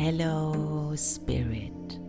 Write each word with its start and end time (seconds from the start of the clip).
Hello 0.00 0.94
Spirit, 0.96 2.00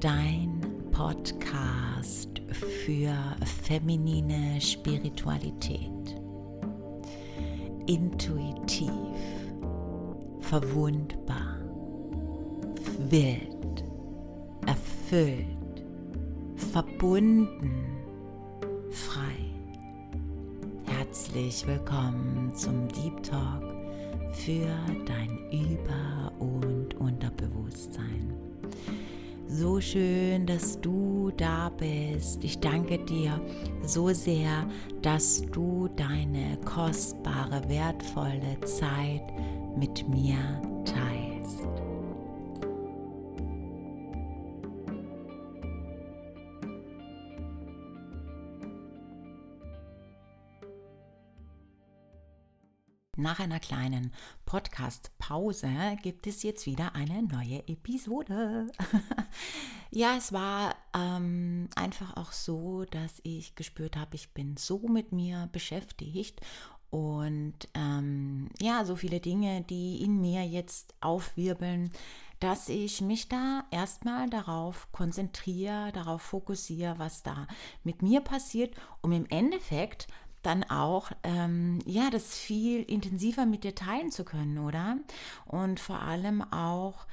dein 0.00 0.62
Podcast 0.90 2.40
für 2.48 3.12
feminine 3.44 4.58
Spiritualität. 4.58 6.16
Intuitiv, 7.86 8.90
verwundbar, 10.40 11.58
wild, 13.10 13.84
erfüllt, 14.66 15.84
verbunden, 16.56 17.98
frei. 18.90 19.52
Herzlich 20.86 21.66
willkommen 21.66 22.54
zum 22.54 22.88
Deep 22.88 23.22
Talk 23.22 23.71
für 24.32 24.68
dein 25.06 25.38
Über- 25.50 26.32
und 26.38 26.94
Unterbewusstsein. 26.98 28.32
So 29.48 29.80
schön, 29.80 30.46
dass 30.46 30.80
du 30.80 31.30
da 31.36 31.68
bist. 31.68 32.42
Ich 32.42 32.58
danke 32.58 32.98
dir 33.04 33.40
so 33.84 34.08
sehr, 34.08 34.66
dass 35.02 35.42
du 35.52 35.88
deine 35.96 36.56
kostbare, 36.64 37.62
wertvolle 37.68 38.58
Zeit 38.64 39.22
mit 39.76 40.08
mir 40.08 40.38
teilst. 40.86 41.31
Nach 53.22 53.38
einer 53.38 53.60
kleinen 53.60 54.12
Podcast-Pause 54.46 55.96
gibt 56.02 56.26
es 56.26 56.42
jetzt 56.42 56.66
wieder 56.66 56.96
eine 56.96 57.22
neue 57.22 57.62
Episode. 57.68 58.66
ja, 59.92 60.16
es 60.16 60.32
war 60.32 60.74
ähm, 60.92 61.68
einfach 61.76 62.16
auch 62.16 62.32
so, 62.32 62.84
dass 62.84 63.20
ich 63.22 63.54
gespürt 63.54 63.96
habe, 63.96 64.16
ich 64.16 64.30
bin 64.34 64.56
so 64.56 64.88
mit 64.88 65.12
mir 65.12 65.48
beschäftigt 65.52 66.40
und 66.90 67.54
ähm, 67.74 68.48
ja, 68.60 68.84
so 68.84 68.96
viele 68.96 69.20
Dinge, 69.20 69.62
die 69.70 70.02
in 70.02 70.20
mir 70.20 70.44
jetzt 70.44 70.92
aufwirbeln, 71.00 71.92
dass 72.40 72.68
ich 72.68 73.02
mich 73.02 73.28
da 73.28 73.62
erstmal 73.70 74.28
darauf 74.30 74.90
konzentriere, 74.90 75.92
darauf 75.92 76.22
fokussiere, 76.22 76.98
was 76.98 77.22
da 77.22 77.46
mit 77.84 78.02
mir 78.02 78.20
passiert, 78.20 78.74
um 79.00 79.12
im 79.12 79.26
Endeffekt 79.26 80.08
dann 80.42 80.64
auch, 80.64 81.10
ähm, 81.22 81.80
ja, 81.86 82.10
das 82.10 82.38
viel 82.38 82.82
intensiver 82.82 83.46
mit 83.46 83.64
dir 83.64 83.74
teilen 83.74 84.10
zu 84.10 84.24
können, 84.24 84.58
oder? 84.58 84.98
Und 85.46 85.80
vor 85.80 86.02
allem 86.02 86.42
auch 86.52 87.06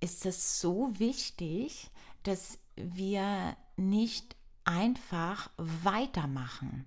ist 0.00 0.26
es 0.26 0.60
so 0.60 0.98
wichtig, 0.98 1.90
dass 2.22 2.58
wir 2.76 3.56
nicht 3.76 4.36
einfach 4.64 5.50
weitermachen. 5.56 6.84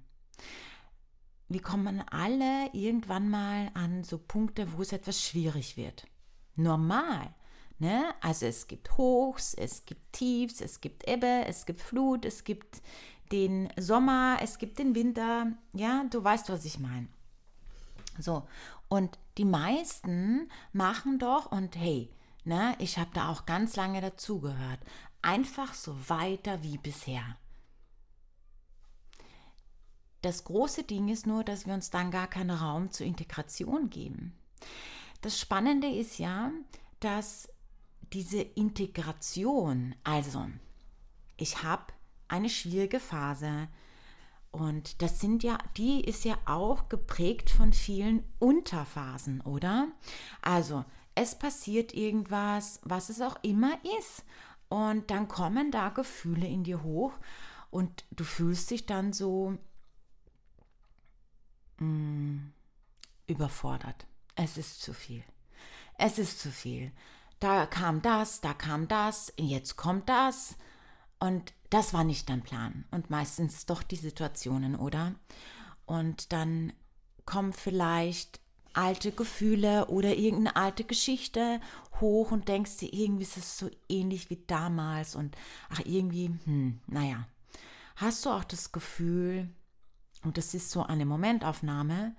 Wir 1.48 1.62
kommen 1.62 2.02
alle 2.10 2.70
irgendwann 2.74 3.30
mal 3.30 3.72
an 3.74 4.04
so 4.04 4.18
Punkte, 4.18 4.72
wo 4.74 4.82
es 4.82 4.94
etwas 4.94 5.22
schwierig 5.22 5.76
wird. 5.76 6.08
Normal. 6.56 7.34
Ne? 7.78 8.14
Also 8.22 8.46
es 8.46 8.68
gibt 8.68 8.98
Hochs, 8.98 9.54
es 9.56 9.86
gibt 9.86 10.14
Tiefs, 10.14 10.62
es 10.62 10.80
gibt 10.80 11.08
Ebbe, 11.08 11.46
es 11.48 11.66
gibt 11.66 11.82
Flut, 11.82 12.26
es 12.26 12.44
gibt 12.44 12.82
den 13.32 13.72
Sommer, 13.78 14.38
es 14.42 14.58
gibt 14.58 14.80
den 14.80 14.96
Winter. 14.96 15.52
Ja, 15.74 16.06
du 16.10 16.24
weißt, 16.24 16.50
was 16.50 16.66
ich 16.66 16.80
meine. 16.80 17.08
So, 18.20 18.48
und 18.90 19.18
die 19.38 19.46
meisten 19.46 20.50
machen 20.74 21.18
doch, 21.18 21.52
und 21.52 21.76
hey, 21.76 22.10
ne, 22.44 22.76
ich 22.80 22.98
habe 22.98 23.12
da 23.14 23.30
auch 23.30 23.46
ganz 23.46 23.76
lange 23.76 24.02
dazugehört, 24.02 24.80
einfach 25.22 25.74
so 25.74 25.96
weiter 26.10 26.62
wie 26.64 26.78
bisher. 26.78 27.38
Das 30.22 30.44
große 30.44 30.84
Ding 30.84 31.10
ist 31.10 31.26
nur, 31.26 31.44
dass 31.44 31.66
wir 31.66 31.74
uns 31.74 31.90
dann 31.90 32.12
gar 32.12 32.28
keinen 32.28 32.52
Raum 32.52 32.92
zur 32.92 33.08
Integration 33.08 33.90
geben. 33.90 34.38
Das 35.22 35.40
Spannende 35.40 35.88
ist 35.88 36.20
ja, 36.20 36.52
dass 37.00 37.50
diese 38.14 38.42
Integration, 38.42 39.96
also 40.04 40.48
ich 41.38 41.64
habe 41.64 41.94
eine 42.32 42.50
schwierige 42.50 43.00
Phase. 43.00 43.68
Und 44.52 45.02
das 45.02 45.20
sind 45.20 45.44
ja, 45.44 45.58
die 45.78 46.02
ist 46.04 46.26
ja 46.26 46.38
auch 46.46 46.90
geprägt 46.90 47.50
von 47.50 47.74
vielen 47.74 48.24
Unterphasen, 48.40 49.42
oder? 49.42 49.88
Also, 50.42 50.84
es 51.16 51.38
passiert 51.38 51.94
irgendwas, 51.94 52.80
was 52.84 53.10
es 53.10 53.22
auch 53.22 53.36
immer 53.44 53.78
ist. 54.00 54.24
Und 54.70 55.12
dann 55.12 55.28
kommen 55.28 55.72
da 55.72 55.90
Gefühle 55.90 56.48
in 56.48 56.64
dir 56.64 56.84
hoch 56.84 57.14
und 57.70 58.06
du 58.12 58.24
fühlst 58.24 58.72
dich 58.72 58.86
dann 58.86 59.12
so 59.12 59.58
mh, 61.78 61.86
mm, 61.86 62.54
überfordert. 63.28 64.06
Es 64.36 64.58
ist 64.58 64.82
zu 64.82 64.94
viel. 64.94 65.24
Es 65.98 66.18
ist 66.18 66.40
zu 66.40 66.52
viel. 66.52 66.92
Da 67.40 67.66
kam 67.66 68.02
das, 68.02 68.40
da 68.42 68.54
kam 68.54 68.88
das, 68.88 69.34
jetzt 69.38 69.76
kommt 69.76 70.08
das. 70.08 70.56
Und 71.20 71.54
das 71.72 71.94
war 71.94 72.04
nicht 72.04 72.30
dein 72.30 72.44
Plan. 72.44 72.86
Und 72.92 73.10
meistens 73.10 73.66
doch 73.66 73.82
die 73.82 73.96
Situationen, 73.96 74.76
oder? 74.76 75.16
Und 75.86 76.32
dann 76.32 76.74
kommen 77.26 77.54
vielleicht 77.54 78.40
alte 78.74 79.12
Gefühle 79.12 79.88
oder 79.88 80.16
irgendeine 80.16 80.56
alte 80.56 80.84
Geschichte 80.84 81.60
hoch 82.00 82.32
und 82.32 82.48
denkst 82.48 82.78
dir, 82.78 82.94
irgendwie 82.94 83.24
ist 83.24 83.38
es 83.38 83.58
so 83.58 83.70
ähnlich 83.90 84.30
wie 84.30 84.44
damals 84.48 85.16
und 85.16 85.36
ach, 85.70 85.82
irgendwie, 85.86 86.28
hm, 86.46 86.80
naja. 86.88 87.28
Hast 87.96 88.26
du 88.26 88.30
auch 88.30 88.44
das 88.44 88.72
Gefühl, 88.72 89.50
und 90.24 90.38
das 90.38 90.54
ist 90.54 90.72
so 90.72 90.84
eine 90.84 91.06
Momentaufnahme, 91.06 92.16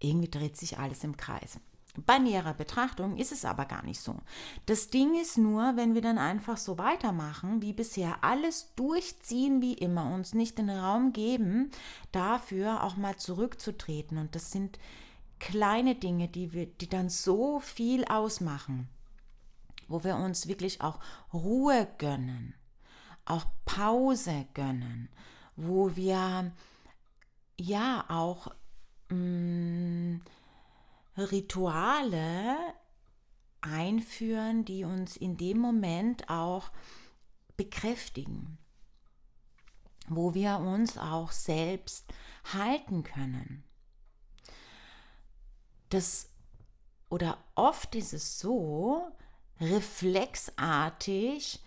irgendwie 0.00 0.30
dreht 0.30 0.56
sich 0.56 0.78
alles 0.78 1.04
im 1.04 1.16
Kreis. 1.16 1.58
Bei 1.96 2.18
näherer 2.18 2.54
Betrachtung 2.54 3.16
ist 3.16 3.30
es 3.30 3.44
aber 3.44 3.66
gar 3.66 3.84
nicht 3.84 4.00
so. 4.00 4.16
Das 4.66 4.90
Ding 4.90 5.14
ist 5.20 5.38
nur, 5.38 5.76
wenn 5.76 5.94
wir 5.94 6.02
dann 6.02 6.18
einfach 6.18 6.56
so 6.56 6.76
weitermachen, 6.76 7.62
wie 7.62 7.72
bisher, 7.72 8.24
alles 8.24 8.74
durchziehen 8.74 9.62
wie 9.62 9.74
immer, 9.74 10.12
uns 10.12 10.34
nicht 10.34 10.58
den 10.58 10.70
Raum 10.70 11.12
geben, 11.12 11.70
dafür 12.10 12.82
auch 12.82 12.96
mal 12.96 13.16
zurückzutreten. 13.16 14.18
Und 14.18 14.34
das 14.34 14.50
sind 14.50 14.80
kleine 15.38 15.94
Dinge, 15.94 16.26
die, 16.26 16.52
wir, 16.52 16.66
die 16.66 16.88
dann 16.88 17.08
so 17.08 17.60
viel 17.60 18.04
ausmachen, 18.06 18.88
wo 19.86 20.02
wir 20.02 20.16
uns 20.16 20.48
wirklich 20.48 20.80
auch 20.80 20.98
Ruhe 21.32 21.86
gönnen, 21.98 22.54
auch 23.24 23.44
Pause 23.66 24.46
gönnen, 24.54 25.10
wo 25.54 25.94
wir 25.94 26.50
ja 27.56 28.04
auch 28.08 28.48
mh, 29.10 29.16
mm, 29.16 30.20
Rituale 31.16 32.56
einführen, 33.60 34.64
die 34.64 34.84
uns 34.84 35.16
in 35.16 35.36
dem 35.36 35.58
Moment 35.58 36.28
auch 36.28 36.70
bekräftigen, 37.56 38.58
wo 40.08 40.34
wir 40.34 40.58
uns 40.58 40.98
auch 40.98 41.32
selbst 41.32 42.12
halten 42.52 43.04
können. 43.04 43.64
Das 45.88 46.30
oder 47.08 47.38
oft 47.54 47.94
ist 47.94 48.12
es 48.12 48.40
so, 48.40 49.06
reflexartig 49.60 51.62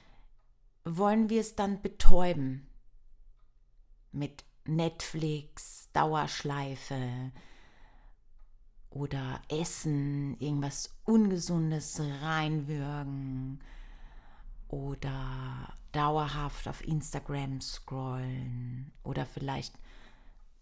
wollen 0.84 1.30
wir 1.30 1.42
es 1.42 1.56
dann 1.56 1.82
betäuben 1.82 2.70
mit 4.12 4.44
Netflix, 4.66 5.90
Dauerschleife, 5.94 7.32
oder 8.98 9.42
essen, 9.50 10.38
irgendwas 10.40 10.96
Ungesundes 11.06 12.02
reinwürgen 12.22 13.60
oder 14.70 15.74
dauerhaft 15.92 16.68
auf 16.68 16.86
Instagram 16.86 17.62
scrollen 17.62 18.92
oder 19.04 19.26
vielleicht 19.26 19.74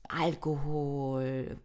Alkohol, 0.07 1.57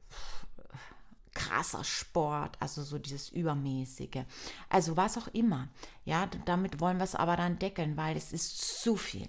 krasser 1.34 1.84
Sport, 1.84 2.56
also 2.60 2.82
so 2.82 2.98
dieses 2.98 3.28
Übermäßige. 3.30 4.24
Also 4.68 4.96
was 4.96 5.18
auch 5.18 5.28
immer. 5.28 5.68
Ja, 6.04 6.26
damit 6.46 6.80
wollen 6.80 6.98
wir 6.98 7.04
es 7.04 7.14
aber 7.14 7.36
dann 7.36 7.58
deckeln, 7.58 7.96
weil 7.96 8.16
es 8.16 8.32
ist 8.32 8.80
zu 8.82 8.96
viel. 8.96 9.28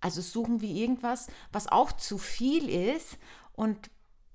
Also 0.00 0.20
suchen 0.20 0.60
wir 0.60 0.70
irgendwas, 0.70 1.28
was 1.52 1.68
auch 1.68 1.92
zu 1.92 2.18
viel 2.18 2.68
ist 2.68 3.18
und 3.52 3.90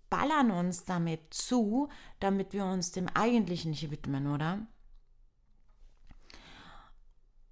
ballern 0.10 0.52
uns 0.52 0.84
damit 0.84 1.34
zu, 1.34 1.90
damit 2.20 2.54
wir 2.54 2.66
uns 2.66 2.92
dem 2.92 3.08
Eigentlichen 3.08 3.72
nicht 3.72 3.92
widmen, 3.92 4.28
oder? 4.28 4.66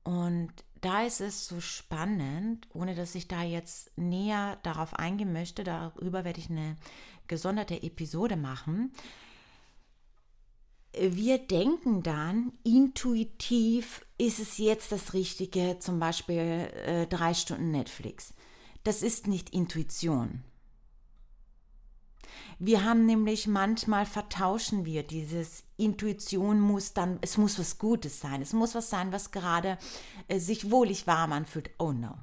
Und 0.04 0.54
da 0.82 1.04
ist 1.04 1.20
es 1.20 1.48
so 1.48 1.60
spannend, 1.62 2.68
ohne 2.74 2.94
dass 2.94 3.16
ich 3.16 3.28
da 3.28 3.42
jetzt 3.42 3.92
näher 3.98 4.60
darauf 4.62 4.94
eingehen 4.94 5.34
möchte, 5.34 5.64
darüber 5.64 6.24
werde 6.24 6.40
ich 6.40 6.50
eine 6.50 6.76
gesonderte 7.28 7.82
Episode 7.82 8.38
machen. 8.38 8.94
wir 10.98 11.40
denken 11.40 12.04
dann, 12.04 12.54
intuitiv 12.64 14.06
ist 14.18 14.40
es 14.40 14.60
jetzt 14.60 14.92
das 14.92 15.14
Richtige, 15.14 15.78
zum 15.80 16.00
Beispiel 16.00 16.38
äh, 16.38 17.08
drei 17.08 17.34
Stunden 17.34 17.72
Netflix. 17.72 18.34
Das 18.84 19.02
ist 19.02 19.28
nicht 19.28 19.50
Intuition. 19.50 20.44
Wir 22.60 22.84
haben 22.84 23.06
nämlich 23.06 23.48
manchmal 23.48 24.06
vertauschen 24.06 24.86
wir 24.86 25.04
dieses 25.04 25.64
Intuition 25.78 26.60
muss 26.60 26.94
dann, 26.94 27.20
es 27.22 27.38
muss 27.38 27.60
was 27.60 27.78
Gutes 27.78 28.20
sein, 28.20 28.42
es 28.42 28.54
muss 28.54 28.76
was 28.76 28.90
sein, 28.90 29.12
was 29.12 29.32
gerade 29.32 29.78
äh, 30.28 30.40
sich 30.40 30.72
wohlig 30.72 31.08
warm 31.08 31.34
anfühlt. 31.34 31.70
Oh 31.80 31.92
no. 31.92 32.18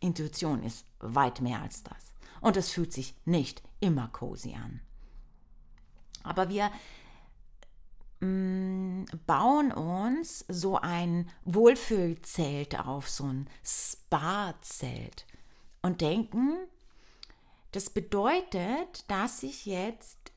Intuition 0.00 0.62
ist 0.62 0.84
weit 0.98 1.40
mehr 1.40 1.62
als 1.62 1.82
das. 1.82 2.12
Und 2.40 2.56
es 2.56 2.70
fühlt 2.70 2.92
sich 2.92 3.14
nicht 3.24 3.62
immer 3.80 4.08
cozy 4.08 4.54
an. 4.54 4.80
Aber 6.22 6.48
wir 6.48 6.70
mm, 8.20 9.04
bauen 9.26 9.72
uns 9.72 10.44
so 10.48 10.76
ein 10.76 11.30
Wohlfühlzelt 11.44 12.78
auf, 12.80 13.08
so 13.08 13.24
ein 13.24 13.48
Spa-Zelt 13.64 15.26
und 15.82 16.00
denken, 16.00 16.56
das 17.74 17.90
bedeutet, 17.90 19.04
dass 19.08 19.42
ich 19.42 19.66
jetzt, 19.66 20.32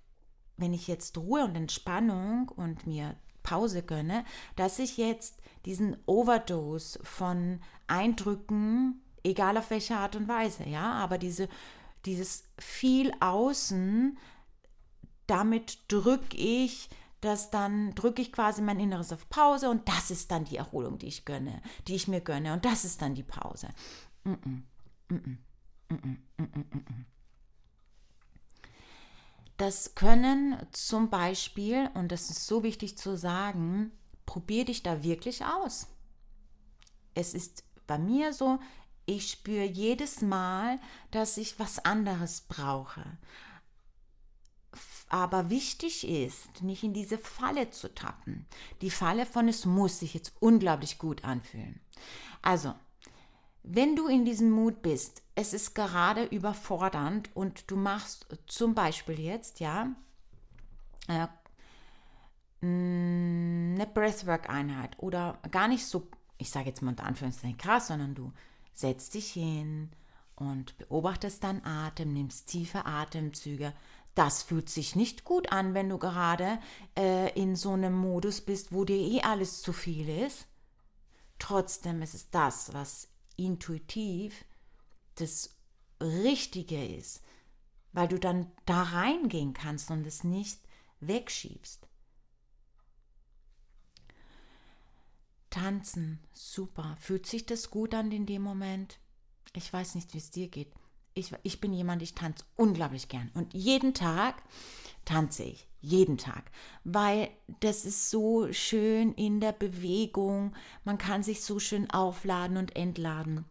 wenn 0.58 0.74
ich 0.74 0.88
jetzt 0.88 1.16
Ruhe 1.18 1.44
und 1.44 1.56
Entspannung 1.56 2.50
und 2.50 2.88
mir 2.88 3.16
Pause 3.44 3.84
gönne, 3.84 4.26
dass 4.56 4.80
ich 4.80 4.98
jetzt 4.98 5.40
diesen 5.64 5.98
Overdose 6.08 7.00
von 7.04 7.62
Eindrücken, 7.86 9.04
egal 9.24 9.58
auf 9.58 9.70
welche 9.70 9.98
Art 9.98 10.16
und 10.16 10.28
Weise, 10.28 10.68
ja, 10.68 10.94
aber 10.94 11.20
diese, 11.20 11.48
dieses 12.06 12.46
viel 12.58 13.14
Außen, 13.20 14.18
damit 15.28 15.80
drücke 15.90 16.36
ich 16.36 16.90
das 17.22 17.50
dann 17.50 17.96
drücke 17.96 18.22
ich 18.22 18.32
quasi 18.32 18.62
mein 18.62 18.80
Inneres 18.80 19.12
auf 19.12 19.28
Pause 19.30 19.72
und 19.72 19.90
das 19.90 20.12
ist 20.12 20.30
dann 20.30 20.46
die 20.46 20.58
Erholung, 20.58 21.00
die 21.00 21.08
ich 21.08 21.26
gönne, 21.26 21.64
die 21.88 21.96
ich 21.96 22.08
mir 22.08 22.22
gönne 22.22 22.54
und 22.54 22.64
das 22.64 22.86
ist 22.86 23.02
dann 23.02 23.16
die 23.16 23.24
Pause. 23.24 23.70
Mm 24.24 24.34
-mm, 24.34 24.62
mm 25.10 25.38
das 29.58 29.96
können 29.96 30.58
zum 30.72 31.10
Beispiel, 31.10 31.90
und 31.96 32.12
das 32.12 32.30
ist 32.30 32.46
so 32.46 32.64
wichtig 32.64 32.98
zu 32.98 33.18
sagen, 33.18 33.92
probier 34.26 34.66
dich 34.66 34.84
da 34.84 35.04
wirklich 35.04 35.44
aus. 35.46 35.88
Es 37.16 37.34
ist 37.34 37.64
bei 37.88 37.98
mir 37.98 38.34
so, 38.34 38.60
ich 39.08 39.32
spüre 39.32 39.66
jedes 39.66 40.22
Mal, 40.22 40.80
dass 41.12 41.38
ich 41.38 41.60
was 41.60 41.84
anderes 41.84 42.42
brauche. 42.42 43.04
Aber 45.10 45.50
wichtig 45.50 46.08
ist, 46.08 46.62
nicht 46.62 46.84
in 46.84 46.94
diese 46.94 47.18
Falle 47.18 47.72
zu 47.72 47.94
tappen. 47.96 48.46
Die 48.82 48.92
Falle 48.92 49.26
von 49.26 49.48
es 49.48 49.66
muss 49.66 50.00
sich 50.00 50.14
jetzt 50.14 50.34
unglaublich 50.40 51.00
gut 51.00 51.24
anfühlen. 51.24 51.80
Also, 52.42 52.76
wenn 53.70 53.96
du 53.96 54.08
in 54.08 54.24
diesem 54.24 54.50
Mut 54.50 54.82
bist, 54.82 55.22
es 55.36 55.54
ist 55.54 55.76
gerade 55.76 56.24
überfordernd 56.24 57.30
und 57.36 57.70
du 57.70 57.76
machst 57.76 58.26
zum 58.48 58.74
Beispiel 58.74 59.20
jetzt, 59.20 59.60
ja, 59.60 59.94
äh, 61.08 61.28
mm, 62.66 63.76
eine 63.76 63.88
Breathwork-Einheit 63.94 64.98
oder 65.00 65.40
gar 65.52 65.68
nicht 65.68 65.86
so, 65.86 66.08
ich 66.38 66.50
sage 66.50 66.70
jetzt 66.70 66.82
mal 66.82 66.92
unter 66.92 67.06
Anführungszeichen 67.06 67.58
krass, 67.58 67.88
sondern 67.88 68.16
du 68.16 68.32
setzt 68.74 69.14
dich 69.16 69.32
hin 69.32 69.92
und 70.36 70.78
beobachtest 70.78 71.44
deinen 71.44 71.66
Atem, 71.66 72.14
nimmst 72.14 72.48
tiefe 72.48 72.86
Atemzüge. 72.86 73.74
Das 74.16 74.44
fühlt 74.44 74.70
sich 74.70 74.96
nicht 74.96 75.26
gut 75.26 75.52
an, 75.52 75.74
wenn 75.74 75.90
du 75.90 75.98
gerade 75.98 76.60
äh, 76.98 77.32
in 77.40 77.56
so 77.56 77.74
einem 77.74 77.94
Modus 77.94 78.42
bist, 78.42 78.72
wo 78.72 78.86
dir 78.86 78.98
eh 78.98 79.22
alles 79.22 79.62
zu 79.62 79.74
viel 79.74 80.10
ist. 80.10 80.48
Trotzdem 81.38 82.02
ist 82.02 82.16
es 82.16 82.30
das, 82.32 82.74
was 82.74 83.10
intuitiv 83.38 84.46
das 85.16 85.56
Richtige 86.02 86.86
ist, 86.86 87.22
weil 87.94 88.08
du 88.08 88.20
dann 88.20 88.52
da 88.66 88.84
reingehen 88.84 89.54
kannst 89.54 89.90
und 89.90 90.06
es 90.06 90.24
nicht 90.24 90.60
wegschiebst. 91.00 91.88
Tanzen, 95.50 96.20
super. 96.34 96.98
Fühlt 97.00 97.26
sich 97.26 97.46
das 97.46 97.72
gut 97.72 97.94
an 97.94 98.12
in 98.12 98.26
dem 98.26 98.42
Moment? 98.42 99.00
Ich 99.56 99.72
weiß 99.72 99.96
nicht, 99.96 100.14
wie 100.14 100.20
es 100.20 100.30
dir 100.30 100.50
geht. 100.50 100.72
Ich, 101.14 101.34
ich 101.42 101.60
bin 101.60 101.74
jemand, 101.74 102.04
ich 102.04 102.14
tanze 102.14 102.46
unglaublich 102.56 103.08
gern. 103.08 103.32
Und 103.34 103.54
jeden 103.54 103.94
Tag 103.96 104.44
tanze 105.04 105.44
ich. 105.44 105.68
Jeden 105.88 106.18
Tag. 106.18 106.52
Weil 106.84 107.30
das 107.62 107.86
ist 107.86 108.10
so 108.10 108.52
schön 108.52 109.14
in 109.14 109.40
der 109.40 109.54
Bewegung. 109.54 110.54
Man 110.84 110.98
kann 110.98 111.24
sich 111.24 111.44
so 111.46 111.60
schön 111.60 111.90
aufladen 111.90 112.58
und 112.58 112.76
entladen. 112.76 113.46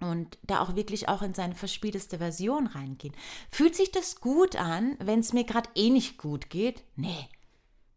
Und 0.00 0.38
da 0.42 0.60
auch 0.60 0.76
wirklich 0.76 1.08
auch 1.08 1.22
in 1.22 1.32
seine 1.32 1.54
verspielteste 1.54 2.18
Version 2.18 2.66
reingehen. 2.66 3.14
Fühlt 3.50 3.74
sich 3.74 3.90
das 3.90 4.20
gut 4.20 4.56
an, 4.56 4.96
wenn 4.98 5.20
es 5.20 5.32
mir 5.32 5.44
gerade 5.44 5.70
eh 5.74 5.88
nicht 5.88 6.18
gut 6.18 6.50
geht? 6.50 6.84
Nee. 6.96 7.28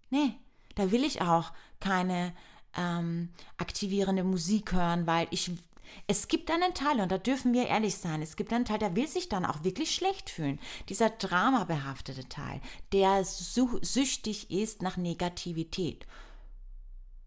Nee. 0.10 0.36
Da 0.76 0.92
will 0.92 1.04
ich 1.04 1.22
auch 1.22 1.52
keine 1.82 2.34
ähm, 2.78 3.30
aktivierende 3.58 4.24
Musik 4.24 4.72
hören, 4.72 5.06
weil 5.06 5.28
ich 5.32 5.52
es 6.08 6.28
gibt 6.28 6.52
einen 6.52 6.74
Teil, 6.74 7.00
und 7.00 7.12
da 7.12 7.18
dürfen 7.18 7.54
wir 7.54 7.68
ehrlich 7.68 7.96
sein, 7.98 8.22
es 8.22 8.36
gibt 8.36 8.52
einen 8.54 8.66
Teil, 8.66 8.80
der 8.80 8.96
will 8.96 9.08
sich 9.08 9.30
dann 9.30 9.46
auch 9.46 9.64
wirklich 9.64 9.94
schlecht 9.94 10.30
fühlen. 10.30 10.60
Dieser 10.90 11.10
dramabehaftete 11.10 12.28
Teil, 12.30 12.62
der 12.92 13.24
süchtig 13.26 14.52
ist 14.52 14.82
nach 14.82 14.98
Negativität. 14.98 16.06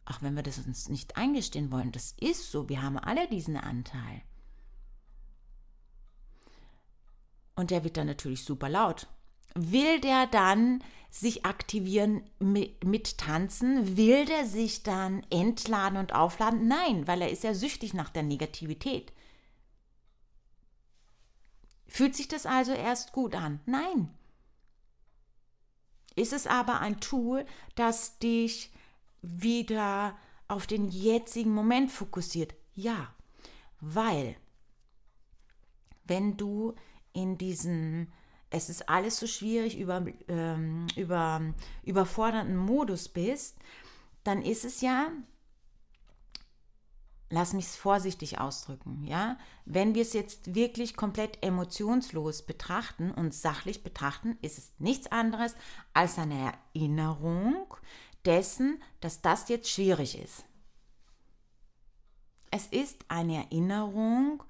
Auch 0.04 0.22
wenn 0.22 0.36
wir 0.36 0.42
das 0.42 0.58
uns 0.58 0.88
nicht 0.88 1.16
eingestehen 1.16 1.72
wollen, 1.72 1.90
das 1.90 2.14
ist 2.20 2.52
so, 2.52 2.68
wir 2.68 2.82
haben 2.82 2.98
alle 2.98 3.26
diesen 3.28 3.56
Anteil. 3.56 4.22
Und 7.56 7.70
der 7.70 7.84
wird 7.84 7.96
dann 7.96 8.06
natürlich 8.06 8.44
super 8.44 8.68
laut. 8.68 9.08
Will 9.58 10.00
der 10.00 10.26
dann 10.26 10.84
sich 11.10 11.46
aktivieren 11.46 12.22
mit, 12.38 12.84
mit, 12.84 13.16
Tanzen? 13.16 13.96
Will 13.96 14.26
der 14.26 14.44
sich 14.44 14.82
dann 14.82 15.24
entladen 15.30 15.98
und 15.98 16.14
aufladen? 16.14 16.68
Nein, 16.68 17.06
weil 17.06 17.22
er 17.22 17.30
ist 17.30 17.42
ja 17.42 17.54
süchtig 17.54 17.94
nach 17.94 18.10
der 18.10 18.22
Negativität. 18.22 19.14
Fühlt 21.86 22.14
sich 22.14 22.28
das 22.28 22.44
also 22.44 22.72
erst 22.72 23.12
gut 23.12 23.34
an? 23.34 23.60
Nein. 23.64 24.10
Ist 26.16 26.34
es 26.34 26.46
aber 26.46 26.80
ein 26.80 27.00
Tool, 27.00 27.46
das 27.76 28.18
dich 28.18 28.70
wieder 29.22 30.16
auf 30.48 30.66
den 30.66 30.88
jetzigen 30.88 31.52
Moment 31.52 31.90
fokussiert? 31.90 32.54
Ja, 32.74 33.14
weil 33.80 34.36
wenn 36.04 36.36
du 36.36 36.74
in 37.14 37.38
diesen 37.38 38.12
es 38.50 38.68
ist 38.68 38.88
alles 38.88 39.18
so 39.18 39.26
schwierig, 39.26 39.78
über, 39.78 40.04
ähm, 40.28 40.86
über 40.96 41.40
überfordernden 41.82 42.56
Modus 42.56 43.08
bist, 43.08 43.56
dann 44.24 44.42
ist 44.42 44.64
es 44.64 44.80
ja, 44.80 45.10
lass 47.30 47.52
mich 47.52 47.66
es 47.66 47.76
vorsichtig 47.76 48.38
ausdrücken, 48.38 49.04
ja, 49.04 49.38
wenn 49.64 49.94
wir 49.94 50.02
es 50.02 50.12
jetzt 50.12 50.54
wirklich 50.54 50.96
komplett 50.96 51.42
emotionslos 51.42 52.42
betrachten 52.42 53.10
und 53.10 53.34
sachlich 53.34 53.82
betrachten, 53.82 54.38
ist 54.42 54.58
es 54.58 54.72
nichts 54.78 55.10
anderes 55.10 55.54
als 55.92 56.18
eine 56.18 56.54
Erinnerung 56.74 57.74
dessen, 58.24 58.82
dass 59.00 59.22
das 59.22 59.48
jetzt 59.48 59.70
schwierig 59.70 60.18
ist. 60.18 60.44
Es 62.50 62.66
ist 62.68 63.04
eine 63.08 63.36
Erinnerung 63.44 64.42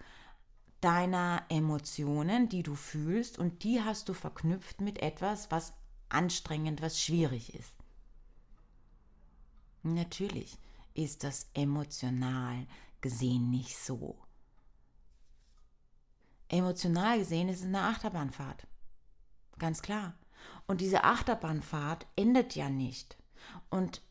deiner 0.87 1.45
Emotionen, 1.49 2.49
die 2.49 2.63
du 2.63 2.77
fühlst, 2.77 3.41
und 3.41 3.65
die 3.65 3.83
hast 3.83 4.09
du 4.09 4.15
verknüpft 4.15 4.81
mit 4.81 5.01
etwas, 5.01 5.51
was 5.51 5.73
anstrengend, 6.09 6.81
was 6.81 7.03
schwierig 7.03 7.53
ist. 7.57 7.75
Natürlich 9.83 10.57
ist 10.95 11.25
das 11.25 11.51
emotional 11.55 12.69
gesehen 13.01 13.51
nicht 13.51 13.77
so. 13.77 14.17
Emotional 16.49 17.19
gesehen 17.19 17.49
ist 17.49 17.63
es 17.63 17.67
eine 17.67 17.83
Achterbahnfahrt. 17.83 18.69
Ganz 19.59 19.83
klar. 19.83 20.15
Und 20.69 20.81
diese 20.81 21.03
Achterbahnfahrt 21.03 22.07
endet 22.15 22.55
ja 22.55 22.69
nicht. 22.69 23.17
Und 23.71 24.03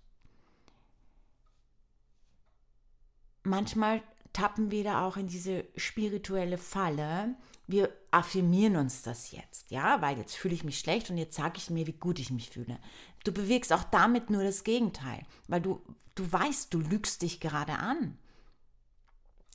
manchmal 3.43 4.03
tappen 4.35 4.69
wir 4.69 4.83
da 4.83 5.07
auch 5.07 5.15
in 5.15 5.27
diese 5.27 5.65
spirituelle 5.77 6.57
Falle. 6.57 7.35
Wir 7.67 7.89
affirmieren 8.11 8.75
uns 8.75 9.01
das 9.01 9.31
jetzt, 9.31 9.71
ja, 9.71 10.01
weil 10.01 10.17
jetzt 10.17 10.35
fühle 10.35 10.53
ich 10.53 10.65
mich 10.65 10.77
schlecht 10.77 11.09
und 11.09 11.17
jetzt 11.17 11.37
sage 11.37 11.53
ich 11.55 11.69
mir, 11.69 11.87
wie 11.87 11.93
gut 11.93 12.19
ich 12.19 12.31
mich 12.31 12.49
fühle. 12.49 12.77
Du 13.23 13.31
bewegst 13.31 13.71
auch 13.71 13.85
damit 13.85 14.29
nur 14.29 14.43
das 14.43 14.65
Gegenteil, 14.65 15.25
weil 15.47 15.61
du, 15.61 15.81
du 16.15 16.29
weißt, 16.29 16.73
du 16.73 16.79
lügst 16.79 17.21
dich 17.21 17.39
gerade 17.39 17.79
an. 17.79 18.17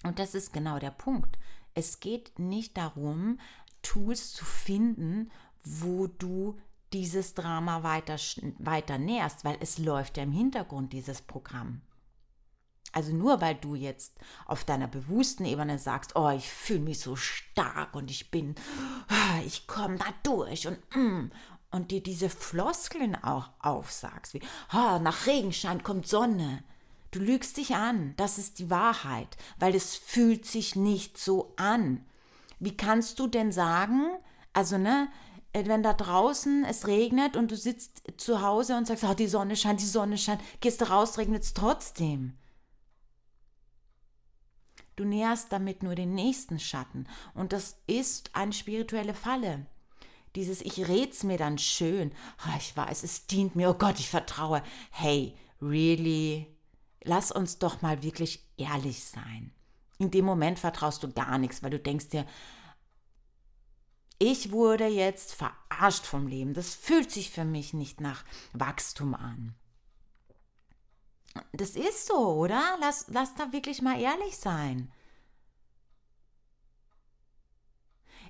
Und 0.02 0.18
das 0.18 0.34
ist 0.34 0.54
genau 0.54 0.78
der 0.78 0.90
Punkt. 0.90 1.38
Es 1.74 2.00
geht 2.00 2.38
nicht 2.38 2.78
darum, 2.78 3.38
Tools 3.82 4.32
zu 4.32 4.46
finden, 4.46 5.30
wo 5.62 6.06
du 6.06 6.58
dieses 6.94 7.34
Drama 7.34 7.82
weiter, 7.82 8.16
weiter 8.58 8.96
nährst, 8.96 9.44
weil 9.44 9.58
es 9.60 9.76
läuft 9.76 10.16
ja 10.16 10.22
im 10.22 10.32
Hintergrund, 10.32 10.94
dieses 10.94 11.20
Programm. 11.20 11.82
Also 12.92 13.12
nur 13.12 13.40
weil 13.40 13.54
du 13.54 13.74
jetzt 13.74 14.14
auf 14.46 14.64
deiner 14.64 14.88
bewussten 14.88 15.44
Ebene 15.44 15.78
sagst, 15.78 16.16
oh, 16.16 16.30
ich 16.30 16.50
fühle 16.50 16.80
mich 16.80 17.00
so 17.00 17.16
stark 17.16 17.94
und 17.94 18.10
ich 18.10 18.30
bin, 18.30 18.54
ah, 19.08 19.40
ich 19.46 19.66
komme 19.66 19.98
da 19.98 20.06
durch 20.22 20.66
und 20.66 20.78
mm, 20.94 21.30
und 21.70 21.90
dir 21.90 22.02
diese 22.02 22.28
Floskeln 22.28 23.14
auch 23.14 23.50
aufsagst, 23.60 24.34
wie, 24.34 24.40
oh, 24.72 24.98
nach 24.98 25.26
Regenschein 25.26 25.82
kommt 25.82 26.08
Sonne. 26.08 26.64
Du 27.12 27.18
lügst 27.20 27.56
dich 27.56 27.74
an, 27.74 28.14
das 28.16 28.38
ist 28.38 28.58
die 28.58 28.70
Wahrheit, 28.70 29.36
weil 29.58 29.74
es 29.74 29.96
fühlt 29.96 30.46
sich 30.46 30.76
nicht 30.76 31.18
so 31.18 31.52
an. 31.56 32.04
Wie 32.58 32.76
kannst 32.76 33.18
du 33.18 33.26
denn 33.26 33.52
sagen, 33.52 34.10
also 34.52 34.78
ne, 34.78 35.08
wenn 35.52 35.82
da 35.82 35.92
draußen 35.92 36.64
es 36.64 36.86
regnet 36.86 37.36
und 37.36 37.50
du 37.50 37.56
sitzt 37.56 38.02
zu 38.16 38.42
Hause 38.42 38.76
und 38.76 38.86
sagst, 38.86 39.04
oh, 39.04 39.14
die 39.14 39.26
Sonne 39.26 39.56
scheint, 39.56 39.80
die 39.80 39.86
Sonne 39.86 40.18
scheint, 40.18 40.40
gehst 40.60 40.80
du 40.80 40.88
raus, 40.88 41.18
regnet 41.18 41.42
es 41.42 41.54
trotzdem. 41.54 42.36
Du 45.00 45.06
näherst 45.06 45.50
damit 45.50 45.82
nur 45.82 45.94
den 45.94 46.14
nächsten 46.14 46.58
Schatten 46.58 47.06
und 47.32 47.54
das 47.54 47.78
ist 47.86 48.36
eine 48.36 48.52
spirituelle 48.52 49.14
Falle. 49.14 49.64
Dieses 50.36 50.60
Ich 50.60 50.88
red's 50.88 51.22
mir 51.22 51.38
dann 51.38 51.56
schön. 51.56 52.12
Oh, 52.44 52.54
ich 52.58 52.76
weiß, 52.76 53.02
es 53.02 53.26
dient 53.26 53.56
mir. 53.56 53.70
Oh 53.70 53.72
Gott, 53.78 53.98
ich 53.98 54.10
vertraue. 54.10 54.62
Hey, 54.90 55.34
really? 55.62 56.54
Lass 57.02 57.32
uns 57.32 57.58
doch 57.58 57.80
mal 57.80 58.02
wirklich 58.02 58.46
ehrlich 58.58 59.02
sein. 59.02 59.54
In 59.96 60.10
dem 60.10 60.26
Moment 60.26 60.58
vertraust 60.58 61.02
du 61.02 61.10
gar 61.10 61.38
nichts, 61.38 61.62
weil 61.62 61.70
du 61.70 61.78
denkst 61.78 62.10
dir, 62.10 62.26
ich 64.18 64.52
wurde 64.52 64.86
jetzt 64.86 65.32
verarscht 65.32 66.04
vom 66.04 66.26
Leben. 66.26 66.52
Das 66.52 66.74
fühlt 66.74 67.10
sich 67.10 67.30
für 67.30 67.46
mich 67.46 67.72
nicht 67.72 68.02
nach 68.02 68.22
Wachstum 68.52 69.14
an. 69.14 69.54
Das 71.52 71.70
ist 71.70 72.06
so, 72.06 72.16
oder? 72.16 72.76
Lass, 72.80 73.06
lass 73.08 73.34
da 73.34 73.52
wirklich 73.52 73.82
mal 73.82 74.00
ehrlich 74.00 74.36
sein. 74.36 74.90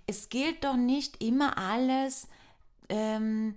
Es 0.07 0.29
gilt 0.29 0.65
doch 0.65 0.77
nicht 0.77 1.23
immer 1.23 1.57
alles, 1.57 2.29
ähm, 2.89 3.55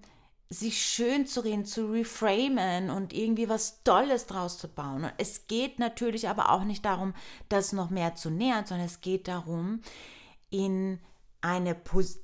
sich 0.49 0.85
schön 0.85 1.25
zu 1.25 1.41
reden, 1.41 1.65
zu 1.65 1.87
reframen 1.91 2.89
und 2.89 3.11
irgendwie 3.11 3.49
was 3.49 3.83
Tolles 3.83 4.27
draus 4.27 4.57
zu 4.57 4.67
bauen. 4.67 5.05
Und 5.05 5.13
es 5.17 5.47
geht 5.47 5.79
natürlich 5.79 6.29
aber 6.29 6.51
auch 6.51 6.63
nicht 6.63 6.85
darum, 6.85 7.13
das 7.49 7.73
noch 7.73 7.89
mehr 7.89 8.15
zu 8.15 8.29
nähern, 8.29 8.65
sondern 8.65 8.85
es 8.85 9.01
geht 9.01 9.27
darum, 9.27 9.81
in 10.49 10.99
eine, 11.41 11.75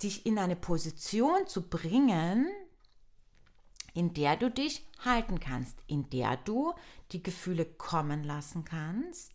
dich 0.01 0.25
in 0.25 0.38
eine 0.38 0.55
Position 0.55 1.47
zu 1.47 1.67
bringen, 1.67 2.47
in 4.00 4.13
der 4.13 4.38
du 4.38 4.50
dich 4.50 4.88
halten 5.03 5.41
kannst, 5.41 5.75
in 5.86 6.10
der 6.10 6.38
du 6.38 6.74
die 7.12 7.22
Gefühle 7.22 7.65
kommen 7.65 8.24
lassen 8.24 8.63
kannst, 8.63 9.34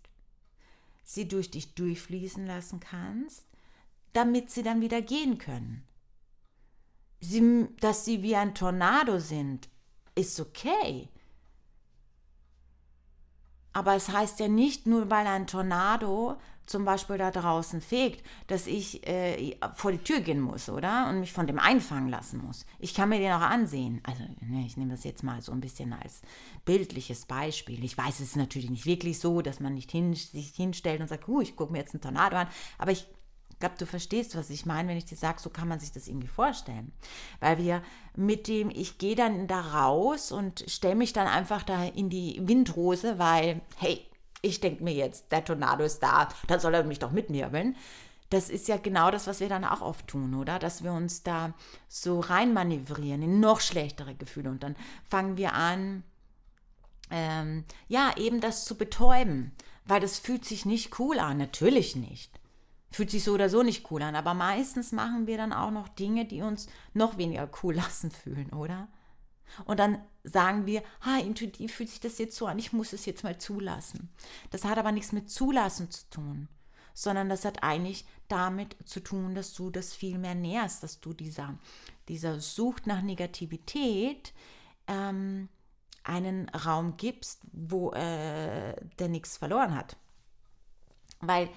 sie 1.02 1.28
durch 1.28 1.50
dich 1.50 1.74
durchfließen 1.74 2.46
lassen 2.46 2.80
kannst, 2.80 3.44
damit 4.14 4.50
sie 4.50 4.62
dann 4.62 4.80
wieder 4.80 5.02
gehen 5.02 5.36
können. 5.36 5.86
Sie, 7.20 7.68
dass 7.80 8.06
sie 8.06 8.22
wie 8.22 8.36
ein 8.36 8.54
Tornado 8.54 9.18
sind, 9.18 9.68
ist 10.14 10.40
okay. 10.40 11.10
Aber 13.74 13.96
es 13.96 14.08
heißt 14.08 14.40
ja 14.40 14.48
nicht 14.48 14.86
nur, 14.86 15.10
weil 15.10 15.26
ein 15.26 15.46
Tornado 15.46 16.40
zum 16.66 16.84
Beispiel 16.84 17.18
da 17.18 17.30
draußen 17.30 17.80
fegt, 17.80 18.24
dass 18.46 18.66
ich 18.66 19.06
äh, 19.06 19.56
vor 19.74 19.92
die 19.92 19.98
Tür 19.98 20.20
gehen 20.20 20.40
muss, 20.40 20.68
oder? 20.68 21.08
Und 21.08 21.20
mich 21.20 21.32
von 21.32 21.46
dem 21.46 21.58
einfangen 21.58 22.08
lassen 22.08 22.42
muss. 22.44 22.66
Ich 22.78 22.94
kann 22.94 23.08
mir 23.08 23.18
den 23.18 23.32
auch 23.32 23.40
ansehen. 23.40 24.00
Also, 24.02 24.22
ne, 24.40 24.64
ich 24.66 24.76
nehme 24.76 24.92
das 24.92 25.04
jetzt 25.04 25.22
mal 25.22 25.40
so 25.42 25.52
ein 25.52 25.60
bisschen 25.60 25.92
als 25.92 26.22
bildliches 26.64 27.26
Beispiel. 27.26 27.84
Ich 27.84 27.98
weiß, 27.98 28.20
es 28.20 28.28
ist 28.28 28.36
natürlich 28.36 28.70
nicht 28.70 28.86
wirklich 28.86 29.18
so, 29.18 29.42
dass 29.42 29.60
man 29.60 29.74
nicht 29.74 29.90
hin, 29.90 30.14
sich 30.14 30.54
hinstellt 30.54 31.00
und 31.00 31.08
sagt, 31.08 31.28
ich 31.42 31.56
gucke 31.56 31.72
mir 31.72 31.78
jetzt 31.78 31.94
einen 31.94 32.02
Tornado 32.02 32.36
an. 32.36 32.48
Aber 32.78 32.92
ich 32.92 33.06
glaube, 33.58 33.76
du 33.78 33.86
verstehst, 33.86 34.36
was 34.36 34.50
ich 34.50 34.66
meine, 34.66 34.88
wenn 34.88 34.96
ich 34.96 35.04
dir 35.04 35.16
sage, 35.16 35.40
so 35.40 35.50
kann 35.50 35.68
man 35.68 35.80
sich 35.80 35.92
das 35.92 36.08
irgendwie 36.08 36.28
vorstellen. 36.28 36.92
Weil 37.40 37.58
wir 37.58 37.82
mit 38.16 38.48
dem, 38.48 38.70
ich 38.70 38.98
gehe 38.98 39.16
dann 39.16 39.46
da 39.46 39.60
raus 39.60 40.32
und 40.32 40.64
stelle 40.68 40.96
mich 40.96 41.12
dann 41.12 41.26
einfach 41.26 41.62
da 41.62 41.84
in 41.84 42.10
die 42.10 42.40
Windrose, 42.42 43.18
weil, 43.18 43.60
hey, 43.76 44.04
ich 44.44 44.60
denke 44.60 44.84
mir 44.84 44.92
jetzt, 44.92 45.32
der 45.32 45.44
Tornado 45.44 45.84
ist 45.84 46.00
da, 46.00 46.28
dann 46.46 46.60
soll 46.60 46.74
er 46.74 46.84
mich 46.84 46.98
doch 46.98 47.12
mitnirbeln. 47.12 47.76
Das 48.30 48.50
ist 48.50 48.68
ja 48.68 48.76
genau 48.76 49.10
das, 49.10 49.26
was 49.26 49.40
wir 49.40 49.48
dann 49.48 49.64
auch 49.64 49.80
oft 49.80 50.08
tun, 50.08 50.34
oder? 50.34 50.58
Dass 50.58 50.82
wir 50.82 50.92
uns 50.92 51.22
da 51.22 51.54
so 51.88 52.20
reinmanövrieren 52.20 53.22
in 53.22 53.40
noch 53.40 53.60
schlechtere 53.60 54.14
Gefühle 54.14 54.50
und 54.50 54.62
dann 54.62 54.76
fangen 55.08 55.36
wir 55.36 55.54
an, 55.54 56.02
ähm, 57.10 57.64
ja, 57.88 58.12
eben 58.16 58.40
das 58.40 58.64
zu 58.64 58.76
betäuben, 58.76 59.52
weil 59.84 60.00
das 60.00 60.18
fühlt 60.18 60.44
sich 60.44 60.64
nicht 60.64 60.98
cool 60.98 61.18
an, 61.18 61.36
natürlich 61.38 61.96
nicht. 61.96 62.40
Fühlt 62.90 63.10
sich 63.10 63.24
so 63.24 63.32
oder 63.32 63.48
so 63.48 63.62
nicht 63.62 63.90
cool 63.90 64.02
an, 64.02 64.16
aber 64.16 64.34
meistens 64.34 64.92
machen 64.92 65.26
wir 65.26 65.36
dann 65.36 65.52
auch 65.52 65.70
noch 65.70 65.88
Dinge, 65.88 66.24
die 66.24 66.42
uns 66.42 66.68
noch 66.92 67.18
weniger 67.18 67.48
cool 67.62 67.74
lassen 67.76 68.10
fühlen, 68.10 68.50
oder? 68.50 68.88
Und 69.66 69.78
dann 69.78 69.98
sagen 70.24 70.64
wir, 70.66 70.82
ha, 71.02 71.18
intuitiv 71.18 71.74
fühlt 71.74 71.90
sich 71.90 72.00
das 72.00 72.18
jetzt 72.18 72.36
so 72.36 72.46
an, 72.46 72.58
ich 72.58 72.72
muss 72.72 72.92
es 72.92 73.06
jetzt 73.06 73.22
mal 73.22 73.38
zulassen. 73.38 74.08
Das 74.50 74.64
hat 74.64 74.78
aber 74.78 74.90
nichts 74.90 75.12
mit 75.12 75.30
Zulassen 75.30 75.90
zu 75.90 76.08
tun, 76.10 76.48
sondern 76.94 77.28
das 77.28 77.44
hat 77.44 77.62
eigentlich 77.62 78.06
damit 78.28 78.76
zu 78.86 79.00
tun, 79.00 79.34
dass 79.34 79.52
du 79.52 79.70
das 79.70 79.92
viel 79.92 80.18
mehr 80.18 80.34
nährst, 80.34 80.82
dass 80.82 81.00
du 81.00 81.12
dieser, 81.12 81.58
dieser 82.08 82.40
Sucht 82.40 82.86
nach 82.86 83.02
Negativität 83.02 84.32
ähm, 84.86 85.50
einen 86.02 86.48
Raum 86.48 86.96
gibst, 86.96 87.42
wo 87.52 87.92
äh, 87.92 88.74
der 88.98 89.08
nichts 89.08 89.36
verloren 89.36 89.74
hat. 89.74 89.96
Weil, 91.20 91.50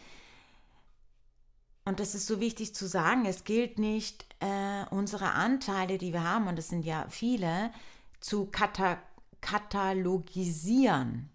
und 1.85 2.01
das 2.01 2.15
ist 2.15 2.27
so 2.27 2.41
wichtig 2.41 2.75
zu 2.75 2.85
sagen, 2.85 3.25
es 3.25 3.45
gilt 3.45 3.79
nicht, 3.79 4.25
äh, 4.39 4.85
unsere 4.89 5.31
Anteile, 5.31 5.97
die 5.97 6.11
wir 6.11 6.23
haben, 6.23 6.47
und 6.47 6.57
das 6.57 6.69
sind 6.69 6.85
ja 6.85 7.07
viele, 7.09 7.71
zu 8.19 8.47
kata 8.47 9.01
katalogisieren, 9.39 11.29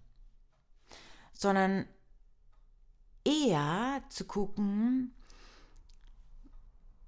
sondern 1.33 1.87
eher 3.25 4.03
zu 4.09 4.25
gucken, 4.25 5.15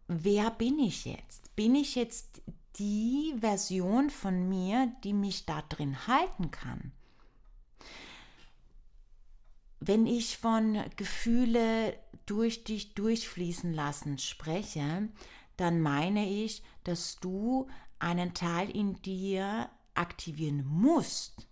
wer 0.06 0.50
bin 0.50 0.78
ich 0.78 1.04
jetzt? 1.04 1.54
Bin 1.56 1.74
ich 1.74 1.94
jetzt 1.94 2.42
die 2.76 3.34
Version 3.38 4.10
von 4.10 4.48
mir, 4.48 4.92
die 5.02 5.12
mich 5.12 5.46
da 5.46 5.62
drin 5.62 6.06
halten 6.06 6.50
kann? 6.50 6.92
Wenn 9.80 10.06
ich 10.06 10.38
von 10.38 10.82
Gefühle 10.96 11.98
durch 12.26 12.64
dich 12.64 12.94
durchfließen 12.94 13.74
lassen 13.74 14.18
spreche, 14.18 15.08
dann 15.56 15.80
meine 15.80 16.28
ich, 16.28 16.62
dass 16.84 17.16
du 17.16 17.68
einen 18.04 18.34
Teil 18.34 18.68
in 18.68 19.00
dir 19.00 19.70
aktivieren 19.94 20.62
musst, 20.66 21.48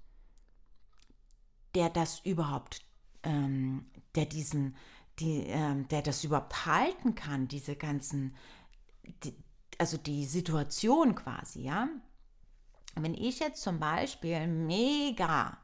der 1.74 1.88
das 1.88 2.20
überhaupt, 2.20 2.84
ähm, 3.22 3.86
der 4.14 4.26
diesen, 4.26 4.76
die, 5.18 5.46
ähm, 5.46 5.88
der 5.88 6.02
das 6.02 6.24
überhaupt 6.24 6.66
halten 6.66 7.14
kann, 7.14 7.48
diese 7.48 7.74
ganzen, 7.74 8.36
die, 9.24 9.34
also 9.78 9.96
die 9.96 10.26
Situation 10.26 11.14
quasi, 11.14 11.62
ja. 11.62 11.88
Wenn 12.96 13.14
ich 13.14 13.40
jetzt 13.40 13.62
zum 13.62 13.80
Beispiel 13.80 14.46
mega 14.46 15.56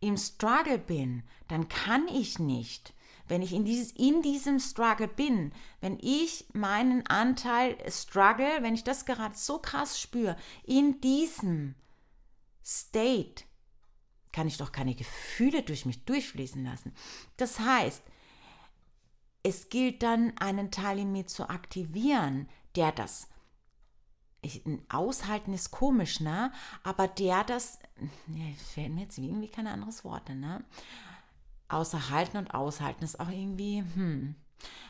im 0.00 0.16
Struggle 0.16 0.78
bin, 0.78 1.22
dann 1.46 1.68
kann 1.68 2.08
ich 2.08 2.40
nicht 2.40 2.92
wenn 3.28 3.42
ich 3.42 3.52
in, 3.52 3.64
dieses, 3.64 3.92
in 3.92 4.22
diesem 4.22 4.58
Struggle 4.58 5.08
bin, 5.08 5.52
wenn 5.80 5.98
ich 6.00 6.46
meinen 6.52 7.06
Anteil 7.06 7.76
Struggle, 7.90 8.62
wenn 8.62 8.74
ich 8.74 8.84
das 8.84 9.04
gerade 9.04 9.36
so 9.36 9.58
krass 9.58 10.00
spüre, 10.00 10.36
in 10.64 11.00
diesem 11.00 11.74
State, 12.64 13.44
kann 14.32 14.48
ich 14.48 14.56
doch 14.56 14.72
keine 14.72 14.94
Gefühle 14.94 15.62
durch 15.62 15.84
mich 15.84 16.04
durchfließen 16.04 16.64
lassen. 16.64 16.94
Das 17.36 17.60
heißt, 17.60 18.02
es 19.42 19.68
gilt 19.68 20.02
dann, 20.02 20.36
einen 20.38 20.70
Teil 20.70 20.98
in 20.98 21.12
mir 21.12 21.26
zu 21.26 21.48
aktivieren, 21.48 22.48
der 22.76 22.92
das 22.92 23.28
ich, 24.42 24.62
aushalten 24.88 25.54
ist 25.54 25.70
komisch, 25.70 26.20
ne? 26.20 26.52
Aber 26.82 27.08
der 27.08 27.44
das, 27.44 27.78
ja, 28.26 28.44
fällt 28.74 28.92
mir 28.92 29.02
jetzt 29.02 29.18
irgendwie 29.18 29.48
kein 29.48 29.68
anderes 29.68 30.04
Wort, 30.04 30.28
ne? 30.28 30.64
Außer 31.72 32.10
halten 32.10 32.36
und 32.36 32.54
aushalten 32.54 33.04
ist 33.04 33.20
auch 33.20 33.28
irgendwie, 33.28 33.78
hm. 33.94 34.34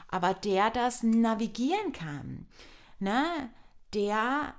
Aber 0.08 0.34
der 0.34 0.70
das 0.70 1.02
navigieren 1.02 1.92
kann, 1.92 2.46
ne, 2.98 3.50
der 3.94 4.54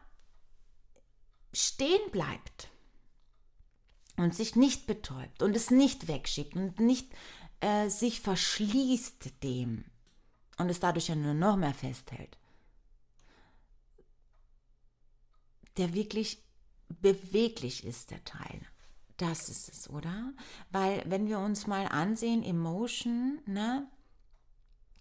stehen 1.53 2.11
bleibt 2.11 2.69
und 4.17 4.33
sich 4.33 4.55
nicht 4.55 4.87
betäubt 4.87 5.43
und 5.43 5.55
es 5.55 5.69
nicht 5.69 6.07
wegschiebt 6.07 6.55
und 6.55 6.79
nicht 6.79 7.11
äh, 7.59 7.89
sich 7.89 8.21
verschließt 8.21 9.43
dem 9.43 9.85
und 10.57 10.69
es 10.69 10.79
dadurch 10.79 11.09
ja 11.09 11.15
nur 11.15 11.35
noch 11.35 11.57
mehr 11.57 11.73
festhält. 11.73 12.37
der 15.77 15.93
wirklich 15.93 16.43
beweglich 16.89 17.83
ist, 17.83 18.11
der 18.11 18.23
Teil. 18.23 18.61
Das 19.17 19.49
ist 19.49 19.69
es, 19.69 19.89
oder? 19.89 20.33
Weil 20.71 21.03
wenn 21.05 21.27
wir 21.27 21.39
uns 21.39 21.67
mal 21.67 21.87
ansehen, 21.87 22.43
Emotion, 22.43 23.39
ne? 23.45 23.87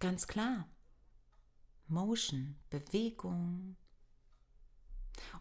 Ganz 0.00 0.26
klar. 0.26 0.66
Motion, 1.88 2.56
Bewegung. 2.70 3.76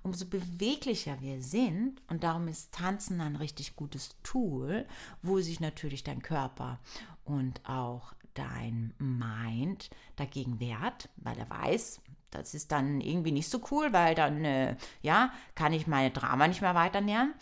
Umso 0.04 0.26
beweglicher 0.26 1.20
wir 1.22 1.42
sind, 1.42 2.02
und 2.08 2.24
darum 2.24 2.48
ist 2.48 2.74
Tanzen 2.74 3.22
ein 3.22 3.36
richtig 3.36 3.76
gutes 3.76 4.16
Tool, 4.24 4.86
wo 5.22 5.40
sich 5.40 5.60
natürlich 5.60 6.04
dein 6.04 6.22
Körper 6.22 6.80
und 7.24 7.68
auch 7.68 8.14
dein 8.34 8.94
Mind 8.98 9.90
dagegen 10.16 10.60
wehrt, 10.60 11.10
weil 11.18 11.38
er 11.38 11.50
weiß, 11.50 12.02
das 12.30 12.54
ist 12.54 12.72
dann 12.72 13.02
irgendwie 13.02 13.32
nicht 13.32 13.50
so 13.50 13.62
cool, 13.72 13.92
weil 13.92 14.16
dann, 14.16 14.46
äh, 14.46 14.78
ja, 15.02 15.34
kann 15.56 15.74
ich 15.74 15.88
meine 15.88 16.12
Drama 16.12 16.48
nicht 16.48 16.62
mehr 16.62 16.76
weiter 16.76 17.02
nähern. 17.02 17.34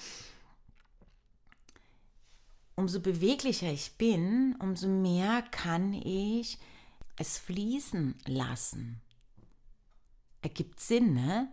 Umso 2.79 3.01
beweglicher 3.01 3.69
ich 3.69 3.97
bin, 3.97 4.55
umso 4.59 4.87
mehr 4.87 5.41
kann 5.51 5.91
ich 5.91 6.57
es 7.17 7.37
fließen 7.37 8.15
lassen. 8.25 9.01
Ergibt 10.41 10.79
Sinn, 10.79 11.13
ne? 11.13 11.51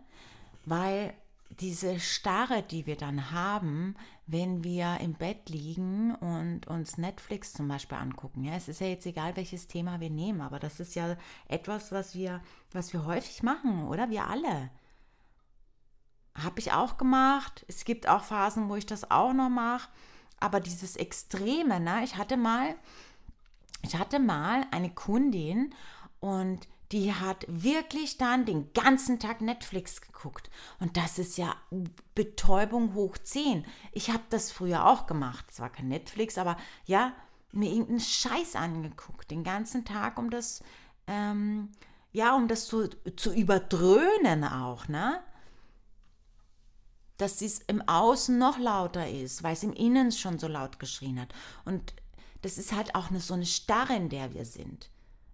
Weil 0.63 1.13
diese 1.59 1.99
Starre, 1.99 2.63
die 2.63 2.85
wir 2.85 2.95
dann 2.95 3.31
haben, 3.31 3.97
wenn 4.25 4.63
wir 4.63 4.99
im 5.01 5.15
Bett 5.15 5.49
liegen 5.49 6.15
und 6.15 6.67
uns 6.67 6.97
Netflix 6.97 7.51
zum 7.51 7.67
Beispiel 7.67 7.97
angucken. 7.97 8.45
Ja, 8.45 8.53
es 8.53 8.69
ist 8.69 8.79
ja 8.79 8.87
jetzt 8.87 9.05
egal, 9.05 9.35
welches 9.35 9.67
Thema 9.67 9.99
wir 9.99 10.09
nehmen, 10.09 10.39
aber 10.39 10.59
das 10.59 10.79
ist 10.79 10.95
ja 10.95 11.17
etwas, 11.49 11.91
was 11.91 12.15
wir, 12.15 12.41
was 12.71 12.93
wir 12.93 13.03
häufig 13.03 13.43
machen, 13.43 13.85
oder? 13.87 14.09
Wir 14.09 14.27
alle. 14.27 14.69
Habe 16.35 16.61
ich 16.61 16.71
auch 16.71 16.97
gemacht. 16.97 17.65
Es 17.67 17.83
gibt 17.83 18.07
auch 18.07 18.23
Phasen, 18.23 18.69
wo 18.69 18.77
ich 18.77 18.85
das 18.85 19.11
auch 19.11 19.33
noch 19.33 19.49
mache. 19.49 19.89
Aber 20.39 20.59
dieses 20.59 20.95
Extreme, 20.95 21.79
ne? 21.79 22.03
Ich 22.03 22.17
hatte 22.17 22.37
mal, 22.37 22.75
ich 23.81 23.95
hatte 23.95 24.19
mal 24.19 24.65
eine 24.71 24.89
Kundin 24.89 25.73
und 26.19 26.67
die 26.91 27.13
hat 27.13 27.45
wirklich 27.49 28.17
dann 28.17 28.45
den 28.45 28.71
ganzen 28.73 29.19
Tag 29.19 29.41
Netflix 29.41 30.01
geguckt. 30.01 30.49
Und 30.79 30.95
das 30.95 31.19
ist 31.19 31.37
ja 31.37 31.55
Betäubung 32.15 32.93
hoch 32.93 33.17
10. 33.17 33.65
Ich 33.91 34.09
habe 34.09 34.23
das 34.29 34.51
früher 34.51 34.87
auch 34.87 35.05
gemacht. 35.05 35.45
Es 35.51 35.59
war 35.59 35.69
kein 35.69 35.89
Netflix, 35.89 36.37
aber 36.37 36.55
ja, 36.85 37.13
mir 37.51 37.69
irgendeinen 37.69 37.99
Scheiß 37.99 38.55
angeguckt. 38.55 39.31
Den 39.31 39.43
ganzen 39.43 39.83
Tag, 39.83 40.17
um 40.17 40.29
das, 40.29 40.63
ähm, 41.07 41.71
ja, 42.13 42.35
um 42.35 42.47
das 42.47 42.67
zu, 42.67 42.87
zu 43.15 43.33
überdröhnen 43.33 44.43
auch, 44.45 44.87
ne? 44.87 45.21
Dass 47.17 47.41
es 47.41 47.59
im 47.67 47.81
Außen 47.87 48.37
noch 48.37 48.59
lauter 48.59 49.09
ist, 49.09 49.43
weil 49.43 49.53
es 49.53 49.63
im 49.63 49.73
Innen 49.73 50.11
schon 50.11 50.37
so 50.37 50.47
laut 50.47 50.79
geschrien 50.79 51.19
hat. 51.19 51.33
Und 51.65 51.93
das 52.41 52.57
ist 52.57 52.73
halt 52.73 52.95
auch 52.95 53.09
eine, 53.09 53.19
so 53.19 53.33
eine 53.33 53.45
Starre, 53.45 53.95
in 53.95 54.09
der 54.09 54.33
wir 54.33 54.45
sind. 54.45 54.89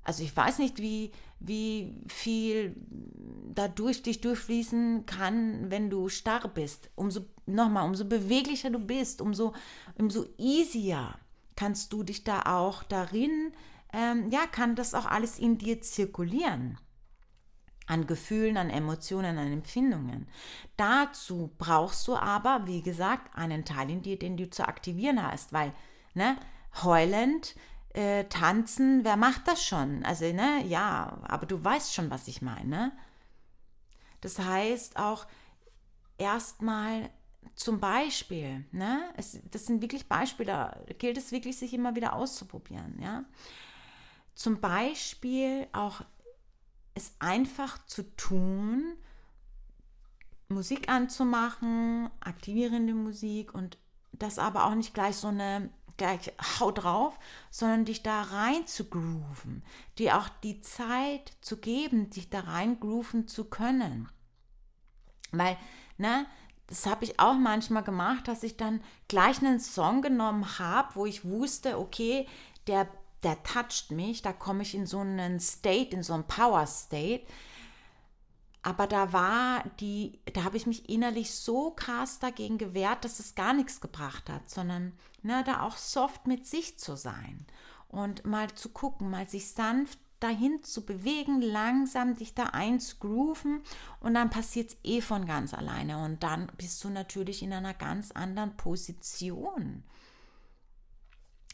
Also 0.06 0.24
ich 0.24 0.36
weiß 0.36 0.60
nicht, 0.60 0.80
wie, 0.80 1.12
wie 1.40 1.96
viel 2.08 2.76
da 3.54 3.68
durch 3.68 4.04
dich 4.04 4.22
durchfließen 4.22 5.06
kann, 5.06 5.72
wenn 5.72 5.90
du 5.90 6.10
starr 6.10 6.48
bist. 6.48 6.90
Umso, 6.96 7.22
nochmal, 7.46 7.86
umso 7.86 8.06
beweglicher 8.06 8.70
du 8.70 8.80
bist, 8.80 9.22
umso, 9.22 9.54
umso 9.98 10.26
easier 10.38 11.16
kannst 11.56 11.94
du 11.94 12.04
dich 12.04 12.24
da 12.24 12.42
auch 12.42 12.84
darin, 12.84 13.54
ähm, 13.94 14.30
ja, 14.30 14.46
kann 14.48 14.76
das 14.76 14.94
auch 14.94 15.06
alles 15.06 15.40
in 15.40 15.58
dir 15.58 15.82
zirkulieren. 15.82 16.78
An 17.86 18.08
Gefühlen, 18.08 18.58
an 18.58 18.70
Emotionen, 18.70 19.38
an 19.38 19.52
Empfindungen. 19.52 20.28
Dazu 20.78 21.52
brauchst 21.58 22.08
du 22.08 22.16
aber, 22.16 22.64
wie 22.66 22.82
gesagt, 22.82 23.36
einen 23.36 23.66
Teil 23.66 23.90
in 23.90 24.02
dir, 24.02 24.18
den 24.18 24.38
du 24.38 24.50
zu 24.50 24.68
aktivieren 24.68 25.22
hast, 25.22 25.54
weil, 25.54 25.74
ne, 26.14 26.38
heulend 26.84 27.56
äh, 27.94 28.24
tanzen, 28.26 29.04
wer 29.04 29.18
macht 29.18 29.48
das 29.48 29.64
schon? 29.64 30.04
Also, 30.06 30.26
ne, 30.32 30.64
ja, 30.66 31.18
aber 31.24 31.46
du 31.46 31.64
weißt 31.64 31.94
schon, 31.94 32.10
was 32.10 32.28
ich 32.28 32.42
meine. 32.42 32.92
Das 34.22 34.40
heißt 34.40 34.98
auch 34.98 35.28
erstmal 36.18 37.10
zum 37.56 37.80
Beispiel, 37.80 38.66
ne, 38.72 39.04
es, 39.18 39.40
das 39.52 39.66
sind 39.66 39.82
wirklich 39.82 40.08
Beispiele, 40.08 40.48
da 40.48 40.78
gilt 40.98 41.18
es 41.18 41.32
wirklich, 41.32 41.58
sich 41.58 41.74
immer 41.74 41.96
wieder 41.96 42.14
auszuprobieren, 42.14 43.00
ja. 43.02 43.26
Zum 44.34 44.60
Beispiel 44.60 45.68
auch 45.74 46.02
es 46.96 47.14
einfach 47.20 47.86
zu 47.86 48.04
tun, 48.16 48.96
Musik 50.50 50.90
anzumachen, 50.90 52.10
aktivierende 52.20 52.94
Musik 52.94 53.54
und 53.54 53.78
das 54.12 54.38
aber 54.38 54.66
auch 54.66 54.76
nicht 54.76 54.94
gleich 54.94 55.16
so 55.16 55.28
eine 55.30 55.72
gleich 55.98 56.32
hau 56.60 56.72
drauf, 56.72 57.18
sondern 57.52 57.86
dich 57.86 58.04
da 58.04 58.24
rein 58.24 58.66
zu 58.66 58.86
grooven, 58.90 59.64
dir 59.98 60.18
auch 60.18 60.30
die 60.44 60.62
Zeit 60.62 61.34
zu 61.42 61.58
geben, 61.58 62.10
dich 62.10 62.30
da 62.30 62.42
rein 62.42 62.80
grooven 62.80 63.28
zu 63.28 63.46
können. 63.46 64.10
Weil, 65.32 65.58
ne, 65.98 66.26
das 66.68 66.86
habe 66.86 67.04
ich 67.04 67.20
auch 67.20 67.36
manchmal 67.36 67.84
gemacht, 67.84 68.28
dass 68.28 68.44
ich 68.44 68.58
dann 68.58 68.82
gleich 69.08 69.40
einen 69.40 69.60
Song 69.60 70.02
genommen 70.02 70.58
habe, 70.60 70.96
wo 70.96 71.06
ich 71.06 71.26
wusste, 71.26 71.78
okay, 71.78 72.28
der, 72.68 72.88
der 73.24 73.42
toucht 73.44 73.92
mich, 73.92 74.22
da 74.22 74.34
komme 74.34 74.64
ich 74.64 74.76
in 74.76 74.86
so 74.86 75.00
einen 75.00 75.40
State, 75.40 75.96
in 75.96 76.04
so 76.04 76.14
einen 76.14 76.28
Power 76.28 76.68
State 76.68 77.26
aber 78.64 78.88
da 78.88 79.12
war 79.12 79.64
die, 79.82 80.20
da 80.34 80.46
habe 80.46 80.56
ich 80.56 80.66
mich 80.66 80.90
innerlich 80.90 81.32
so 81.32 81.72
krass 81.72 82.20
dagegen 82.20 82.58
gewehrt, 82.58 83.04
dass 83.04 83.20
es 83.20 83.36
gar 83.36 83.54
nichts 83.54 83.82
gebracht 83.82 84.30
hat, 84.30 84.50
sondern 84.50 84.94
ne, 85.22 85.44
da 85.46 85.62
auch 85.62 85.76
soft 85.76 86.28
mit 86.28 86.48
sich 86.48 86.80
zu 86.80 86.96
sein 86.96 87.46
und 87.90 88.26
mal 88.26 88.50
zu 88.56 88.70
gucken, 88.70 89.10
mal 89.10 89.28
sich 89.28 89.52
sanft 89.52 90.00
dahin 90.22 90.64
zu 90.64 90.86
bewegen, 90.86 91.42
langsam 91.42 92.16
dich 92.16 92.34
da 92.34 92.46
einzugrooven 92.46 93.62
und 94.00 94.14
dann 94.14 94.30
passiert 94.30 94.72
es 94.72 94.78
eh 94.84 95.02
von 95.02 95.26
ganz 95.26 95.54
alleine 95.54 96.02
und 96.02 96.24
dann 96.24 96.50
bist 96.58 96.82
du 96.86 96.90
natürlich 96.90 97.44
in 97.44 97.52
einer 97.52 97.74
ganz 97.74 98.12
anderen 98.12 98.56
Position. 98.56 99.84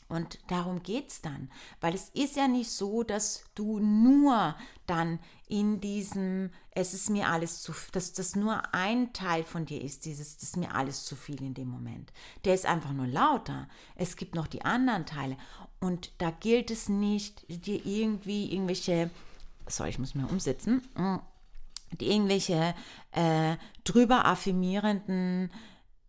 Und 0.09 0.39
darum 0.47 0.81
geht 0.81 1.09
es 1.09 1.21
dann, 1.21 1.51
weil 1.81 1.93
es 1.93 2.09
ist 2.09 2.35
ja 2.35 2.47
nicht 2.47 2.71
so, 2.71 3.03
dass 3.03 3.43
du 3.53 3.79
nur 3.79 4.55
dann 4.87 5.19
in 5.47 5.79
diesem, 5.79 6.49
es 6.71 6.95
ist 6.95 7.11
mir 7.11 7.27
alles 7.27 7.61
zu, 7.61 7.73
dass 7.91 8.13
das 8.13 8.35
nur 8.35 8.73
ein 8.73 9.13
Teil 9.13 9.43
von 9.43 9.67
dir 9.67 9.79
ist, 9.79 10.05
dieses, 10.05 10.37
das 10.37 10.49
ist 10.49 10.57
mir 10.57 10.73
alles 10.73 11.05
zu 11.05 11.15
viel 11.15 11.41
in 11.43 11.53
dem 11.53 11.69
Moment. 11.69 12.11
Der 12.43 12.55
ist 12.55 12.65
einfach 12.65 12.91
nur 12.91 13.05
lauter. 13.05 13.67
Es 13.95 14.15
gibt 14.15 14.33
noch 14.33 14.47
die 14.47 14.65
anderen 14.65 15.05
Teile. 15.05 15.37
Und 15.79 16.11
da 16.17 16.31
gilt 16.31 16.71
es 16.71 16.89
nicht, 16.89 17.45
dir 17.47 17.85
irgendwie 17.85 18.51
irgendwelche, 18.51 19.11
sorry, 19.67 19.91
ich 19.91 19.99
muss 19.99 20.15
mir 20.15 20.27
umsetzen, 20.27 20.81
die 21.99 22.11
irgendwelche 22.11 22.73
äh, 23.11 23.57
drüber 23.83 24.25
affirmierenden 24.25 25.51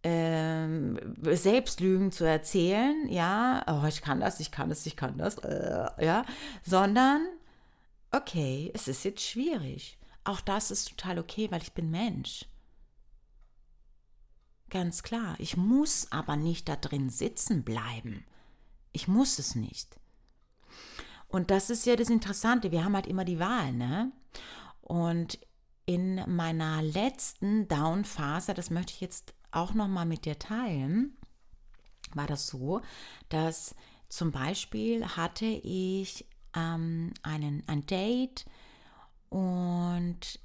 ähm, 0.02 0.98
Selbstlügen 1.22 2.10
zu 2.12 2.24
erzählen, 2.24 3.06
ja, 3.08 3.64
oh, 3.66 3.86
ich 3.86 4.00
kann 4.00 4.20
das, 4.20 4.40
ich 4.40 4.50
kann 4.50 4.68
das, 4.68 4.86
ich 4.86 4.96
kann 4.96 5.18
das, 5.18 5.38
äh, 5.38 6.04
ja, 6.04 6.24
sondern, 6.62 7.26
okay, 8.10 8.70
es 8.74 8.88
ist 8.88 9.04
jetzt 9.04 9.22
schwierig. 9.22 9.98
Auch 10.24 10.40
das 10.40 10.70
ist 10.70 10.88
total 10.88 11.18
okay, 11.18 11.50
weil 11.50 11.62
ich 11.62 11.72
bin 11.72 11.90
Mensch. 11.90 12.46
Ganz 14.70 15.02
klar, 15.02 15.34
ich 15.38 15.56
muss 15.56 16.06
aber 16.10 16.36
nicht 16.36 16.68
da 16.68 16.76
drin 16.76 17.10
sitzen 17.10 17.64
bleiben. 17.64 18.24
Ich 18.92 19.08
muss 19.08 19.38
es 19.38 19.54
nicht. 19.54 19.98
Und 21.28 21.50
das 21.50 21.70
ist 21.70 21.86
ja 21.86 21.96
das 21.96 22.10
Interessante, 22.10 22.70
wir 22.70 22.84
haben 22.84 22.94
halt 22.94 23.06
immer 23.06 23.24
die 23.24 23.38
Wahl, 23.38 23.72
ne? 23.72 24.12
Und 24.80 25.38
in 25.86 26.22
meiner 26.26 26.82
letzten 26.82 27.68
Down-Phase, 27.68 28.54
das 28.54 28.70
möchte 28.70 28.92
ich 28.92 29.00
jetzt 29.00 29.34
auch 29.52 29.74
noch 29.74 29.88
mal 29.88 30.06
mit 30.06 30.24
dir 30.24 30.38
teilen, 30.38 31.16
war 32.14 32.26
das 32.26 32.46
so, 32.46 32.80
dass 33.28 33.74
zum 34.08 34.32
Beispiel 34.32 35.06
hatte 35.06 35.46
ich 35.46 36.26
ähm, 36.54 37.12
einen, 37.22 37.62
ein 37.68 37.86
Date 37.86 38.44
und 39.28 40.40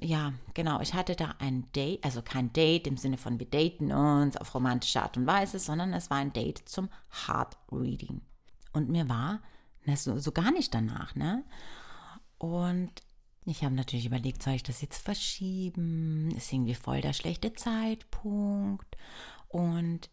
ja, 0.00 0.32
genau, 0.54 0.80
ich 0.80 0.94
hatte 0.94 1.16
da 1.16 1.34
ein 1.38 1.70
Date, 1.72 2.04
also 2.04 2.22
kein 2.22 2.52
Date 2.52 2.86
im 2.86 2.96
Sinne 2.96 3.18
von 3.18 3.38
wir 3.40 3.46
daten 3.46 3.90
uns 3.92 4.36
auf 4.36 4.54
romantische 4.54 5.02
Art 5.02 5.16
und 5.16 5.26
Weise, 5.26 5.58
sondern 5.58 5.92
es 5.92 6.10
war 6.10 6.18
ein 6.18 6.32
Date 6.32 6.68
zum 6.68 6.88
Heart 7.26 7.56
Reading. 7.72 8.20
Und 8.72 8.88
mir 8.88 9.08
war 9.08 9.40
ne, 9.84 9.96
so, 9.96 10.18
so 10.20 10.30
gar 10.30 10.52
nicht 10.52 10.72
danach, 10.72 11.16
ne? 11.16 11.42
Und 12.38 12.92
ich 13.48 13.64
habe 13.64 13.74
natürlich 13.74 14.06
überlegt, 14.06 14.42
soll 14.42 14.54
ich 14.54 14.62
das 14.62 14.82
jetzt 14.82 15.02
verschieben? 15.02 16.30
Ist 16.36 16.52
irgendwie 16.52 16.74
voll 16.74 17.00
der 17.00 17.12
schlechte 17.12 17.52
Zeitpunkt. 17.54 18.96
Und 19.48 20.10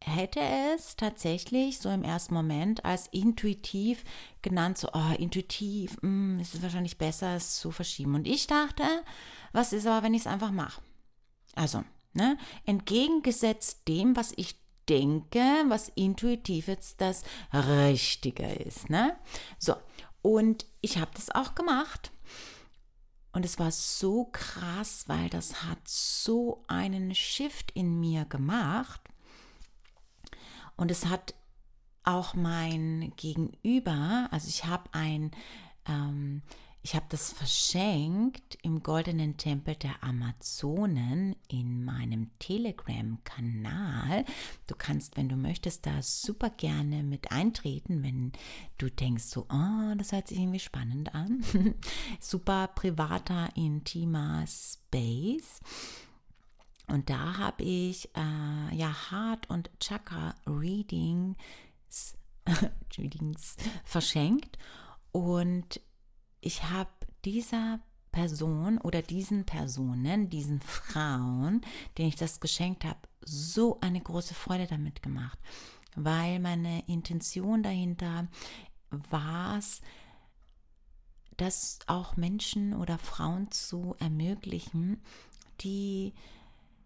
hätte 0.00 0.40
es 0.74 0.96
tatsächlich 0.96 1.78
so 1.78 1.88
im 1.88 2.04
ersten 2.04 2.34
Moment 2.34 2.84
als 2.84 3.08
intuitiv 3.08 4.04
genannt, 4.42 4.78
so, 4.78 4.88
oh, 4.92 5.14
intuitiv, 5.18 5.96
mh, 6.02 6.08
mm, 6.08 6.40
ist 6.40 6.54
es 6.54 6.62
wahrscheinlich 6.62 6.98
besser, 6.98 7.36
es 7.36 7.56
zu 7.56 7.70
verschieben. 7.70 8.14
Und 8.14 8.28
ich 8.28 8.46
dachte, 8.46 8.84
was 9.52 9.72
ist 9.72 9.86
aber, 9.86 10.04
wenn 10.04 10.14
ich 10.14 10.22
es 10.22 10.26
einfach 10.26 10.52
mache? 10.52 10.80
Also, 11.54 11.82
ne, 12.12 12.36
entgegengesetzt 12.66 13.88
dem, 13.88 14.16
was 14.16 14.32
ich 14.36 14.56
denke, 14.88 15.64
was 15.68 15.88
intuitiv 15.94 16.68
jetzt 16.68 17.00
das 17.00 17.24
Richtige 17.52 18.46
ist. 18.46 18.88
Ne? 18.90 19.16
So, 19.58 19.74
und 20.22 20.66
ich 20.80 20.98
habe 20.98 21.10
das 21.14 21.30
auch 21.30 21.54
gemacht. 21.54 22.12
Und 23.36 23.44
es 23.44 23.58
war 23.58 23.70
so 23.70 24.30
krass, 24.32 25.04
weil 25.08 25.28
das 25.28 25.62
hat 25.62 25.86
so 25.86 26.64
einen 26.68 27.14
Shift 27.14 27.70
in 27.72 28.00
mir 28.00 28.24
gemacht. 28.24 29.02
Und 30.74 30.90
es 30.90 31.04
hat 31.04 31.34
auch 32.02 32.32
mein 32.32 33.12
Gegenüber, 33.16 34.28
also 34.30 34.48
ich 34.48 34.64
habe 34.64 34.88
ein 34.92 35.32
ähm, 35.86 36.40
ich 36.86 36.94
habe 36.94 37.06
das 37.08 37.32
verschenkt 37.32 38.58
im 38.62 38.80
Goldenen 38.80 39.36
Tempel 39.36 39.74
der 39.74 40.04
Amazonen 40.04 41.34
in 41.48 41.84
meinem 41.84 42.30
Telegram-Kanal. 42.38 44.24
Du 44.68 44.76
kannst, 44.76 45.16
wenn 45.16 45.28
du 45.28 45.34
möchtest, 45.34 45.84
da 45.84 46.00
super 46.00 46.48
gerne 46.48 47.02
mit 47.02 47.32
eintreten, 47.32 48.04
wenn 48.04 48.30
du 48.78 48.88
denkst, 48.88 49.24
so, 49.24 49.48
oh, 49.50 49.94
das 49.96 50.12
hört 50.12 50.28
sich 50.28 50.38
irgendwie 50.38 50.60
spannend 50.60 51.12
an. 51.12 51.42
super 52.20 52.68
privater, 52.68 53.48
intimer 53.56 54.44
Space. 54.46 55.58
Und 56.86 57.10
da 57.10 57.36
habe 57.36 57.64
ich 57.64 58.10
äh, 58.14 58.76
ja 58.76 59.10
Heart- 59.10 59.50
und 59.50 59.72
Chakra-Readings 59.80 61.34
Readings 62.96 63.56
verschenkt. 63.84 64.56
Und 65.10 65.80
ich 66.46 66.62
habe 66.70 66.90
dieser 67.24 67.80
Person 68.12 68.78
oder 68.78 69.02
diesen 69.02 69.44
Personen, 69.44 70.30
diesen 70.30 70.60
Frauen, 70.60 71.60
denen 71.98 72.08
ich 72.08 72.16
das 72.16 72.38
geschenkt 72.38 72.84
habe, 72.84 73.00
so 73.20 73.78
eine 73.80 74.00
große 74.00 74.32
Freude 74.32 74.68
damit 74.68 75.02
gemacht, 75.02 75.38
weil 75.96 76.38
meine 76.38 76.84
Intention 76.86 77.64
dahinter 77.64 78.28
war 78.90 79.58
es, 79.58 79.80
das 81.36 81.80
auch 81.88 82.16
Menschen 82.16 82.74
oder 82.74 82.96
Frauen 82.96 83.50
zu 83.50 83.96
ermöglichen, 83.98 85.02
die 85.60 86.14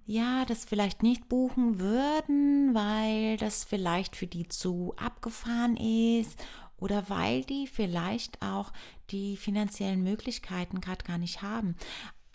ja, 0.07 0.45
das 0.45 0.65
vielleicht 0.65 1.05
nicht 1.05 1.29
buchen 1.29 1.79
würden, 1.79 2.75
weil 2.75 3.37
das 3.37 3.63
vielleicht 3.63 4.17
für 4.17 4.27
die 4.27 4.49
zu 4.49 4.95
abgefahren 4.97 5.77
ist 5.77 6.43
oder 6.81 7.09
weil 7.09 7.45
die 7.45 7.67
vielleicht 7.67 8.43
auch 8.43 8.73
die 9.11 9.37
finanziellen 9.37 10.03
Möglichkeiten 10.03 10.81
gerade 10.81 11.05
gar 11.05 11.19
nicht 11.19 11.43
haben. 11.43 11.77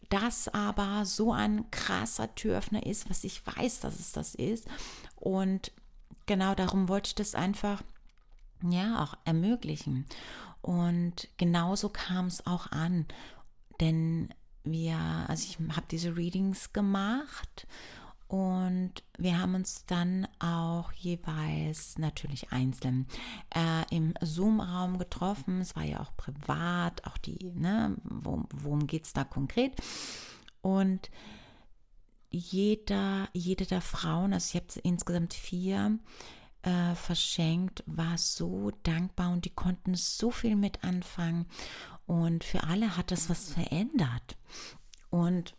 Das 0.10 0.47
aber 0.47 1.05
so 1.05 1.34
ein 1.34 1.69
krasser 1.71 2.34
Türöffner 2.36 2.86
ist, 2.86 3.10
was 3.10 3.23
ich 3.23 3.45
weiß, 3.45 3.79
dass 3.79 3.99
es 3.99 4.12
das 4.12 4.36
ist. 4.36 4.67
Und 5.15 5.71
genau 6.25 6.55
darum 6.55 6.88
wollte 6.88 7.08
ich 7.08 7.15
das 7.15 7.36
einfach 7.36 7.81
ja 8.62 9.03
auch 9.03 9.15
ermöglichen. 9.25 10.05
Und 10.62 11.27
genauso 11.38 11.89
kam 11.89 12.27
es 12.27 12.45
auch 12.45 12.71
an, 12.71 13.05
denn 13.79 14.34
wir, 14.63 14.97
also 15.27 15.45
ich 15.47 15.58
habe 15.75 15.86
diese 15.89 16.15
Readings 16.15 16.73
gemacht 16.73 17.67
und 18.27 18.91
wir 19.17 19.39
haben 19.39 19.53
uns 19.53 19.85
dann 19.85 20.27
auch 20.39 20.91
jeweils 20.93 21.97
natürlich 21.99 22.51
einzeln 22.51 23.07
äh, 23.53 23.95
im 23.95 24.15
Zoom-Raum 24.19 24.97
getroffen. 24.97 25.61
Es 25.61 25.75
war 25.75 25.83
ja 25.83 25.99
auch 25.99 26.15
privat, 26.17 27.05
auch 27.05 27.17
die, 27.19 27.51
ne, 27.53 27.95
worum, 28.03 28.47
worum 28.51 28.88
geht 28.88 29.05
es 29.05 29.13
da 29.13 29.23
konkret? 29.23 29.75
Und 30.61 31.11
jeder, 32.31 33.29
jede 33.33 33.65
der 33.65 33.81
Frauen, 33.81 34.33
also 34.33 34.49
ich 34.49 34.61
habe 34.61 34.79
insgesamt 34.81 35.35
vier, 35.35 35.99
äh, 36.63 36.95
verschenkt, 36.95 37.83
war 37.85 38.17
so 38.17 38.71
dankbar 38.81 39.31
und 39.31 39.45
die 39.45 39.53
konnten 39.53 39.93
so 39.93 40.31
viel 40.31 40.55
mit 40.55 40.83
anfangen. 40.83 41.45
Und 42.07 42.43
für 42.43 42.63
alle 42.63 42.97
hat 42.97 43.11
das 43.11 43.29
was 43.29 43.53
verändert. 43.53 44.35
Und 45.11 45.55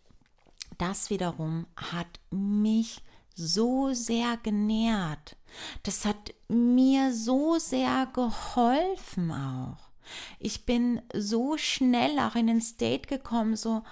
das 0.79 1.11
wiederum 1.11 1.67
hat 1.77 2.21
mich 2.31 3.03
so 3.35 3.93
sehr 3.93 4.39
genährt. 4.39 5.37
Das 5.83 6.05
hat 6.05 6.35
mir 6.49 7.13
so 7.13 7.59
sehr 7.59 8.07
geholfen 8.13 9.31
auch. 9.31 9.91
Ich 10.39 10.65
bin 10.65 11.03
so 11.13 11.57
schnell 11.57 12.19
auch 12.19 12.35
in 12.35 12.47
den 12.47 12.61
State 12.61 13.09
gekommen, 13.09 13.57
so, 13.57 13.83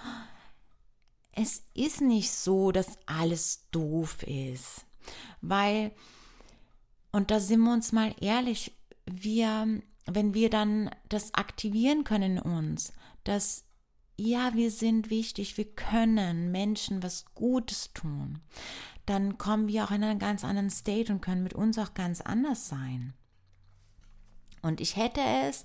es 1.31 1.63
ist 1.73 2.01
nicht 2.01 2.31
so, 2.31 2.71
dass 2.71 2.97
alles 3.05 3.67
doof 3.71 4.23
ist. 4.23 4.85
Weil, 5.41 5.91
und 7.11 7.29
da 7.29 7.39
sind 7.39 7.59
wir 7.61 7.73
uns 7.73 7.91
mal 7.91 8.15
ehrlich, 8.19 8.71
wir, 9.05 9.81
wenn 10.05 10.33
wir 10.33 10.49
dann 10.49 10.89
das 11.09 11.33
aktivieren 11.33 12.03
können 12.03 12.37
in 12.37 12.43
uns, 12.43 12.93
dass 13.25 13.64
ja, 14.17 14.53
wir 14.53 14.71
sind 14.71 15.09
wichtig, 15.09 15.57
wir 15.57 15.65
können 15.65 16.51
Menschen 16.51 17.03
was 17.03 17.25
Gutes 17.35 17.91
tun, 17.93 18.39
dann 19.05 19.37
kommen 19.37 19.67
wir 19.67 19.83
auch 19.83 19.91
in 19.91 20.03
einen 20.03 20.19
ganz 20.19 20.43
anderen 20.43 20.69
State 20.69 21.11
und 21.11 21.21
können 21.21 21.43
mit 21.43 21.53
uns 21.53 21.77
auch 21.77 21.93
ganz 21.93 22.21
anders 22.21 22.67
sein. 22.67 23.13
Und 24.61 24.81
ich 24.81 24.95
hätte 24.95 25.21
es 25.21 25.63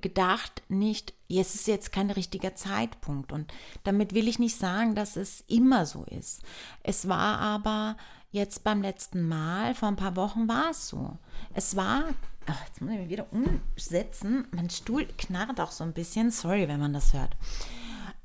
gedacht, 0.00 0.62
nicht, 0.68 1.14
jetzt 1.28 1.54
ist 1.54 1.66
jetzt 1.66 1.92
kein 1.92 2.10
richtiger 2.10 2.54
Zeitpunkt. 2.54 3.32
Und 3.32 3.52
damit 3.84 4.14
will 4.14 4.28
ich 4.28 4.38
nicht 4.38 4.56
sagen, 4.56 4.94
dass 4.94 5.16
es 5.16 5.42
immer 5.46 5.86
so 5.86 6.04
ist. 6.04 6.42
Es 6.82 7.08
war 7.08 7.38
aber 7.38 7.96
jetzt 8.36 8.62
beim 8.64 8.82
letzten 8.82 9.26
Mal, 9.26 9.74
vor 9.74 9.88
ein 9.88 9.96
paar 9.96 10.16
Wochen 10.16 10.48
war 10.48 10.70
es 10.70 10.88
so. 10.88 11.18
Es 11.54 11.74
war 11.74 12.04
Ach, 12.46 12.66
jetzt 12.66 12.80
muss 12.80 12.92
ich 12.92 12.98
mich 12.98 13.08
wieder 13.08 13.26
umsetzen. 13.32 14.46
Mein 14.52 14.70
Stuhl 14.70 15.06
knarrt 15.18 15.60
auch 15.60 15.72
so 15.72 15.82
ein 15.82 15.92
bisschen. 15.92 16.30
Sorry, 16.30 16.68
wenn 16.68 16.78
man 16.78 16.92
das 16.92 17.12
hört. 17.12 17.36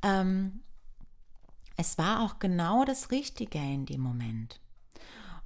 Ähm, 0.03 0.61
es 1.75 1.97
war 1.97 2.21
auch 2.21 2.37
genau 2.37 2.85
das 2.85 3.09
Richtige 3.09 3.57
in 3.57 3.87
dem 3.87 4.01
Moment. 4.01 4.61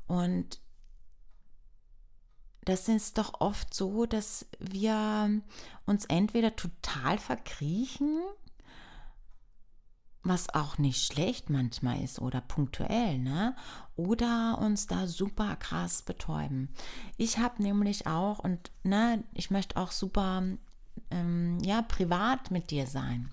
Und 0.07 0.59
das 2.65 2.89
ist 2.89 3.17
doch 3.17 3.39
oft 3.39 3.73
so, 3.73 4.05
dass 4.05 4.45
wir 4.59 5.41
uns 5.85 6.05
entweder 6.05 6.55
total 6.55 7.17
verkriechen 7.17 8.21
was 10.25 10.53
auch 10.53 10.77
nicht 10.77 11.05
schlecht 11.05 11.49
manchmal 11.49 12.03
ist 12.03 12.19
oder 12.19 12.41
punktuell, 12.41 13.19
ne? 13.19 13.55
Oder 13.95 14.57
uns 14.59 14.87
da 14.87 15.07
super 15.07 15.55
krass 15.55 16.01
betäuben. 16.01 16.69
Ich 17.15 17.37
habe 17.37 17.61
nämlich 17.61 18.07
auch 18.07 18.39
und 18.39 18.71
ne, 18.83 19.23
ich 19.33 19.51
möchte 19.51 19.77
auch 19.77 19.91
super 19.91 20.43
ähm, 21.11 21.59
ja 21.63 21.81
privat 21.83 22.51
mit 22.51 22.71
dir 22.71 22.87
sein. 22.87 23.29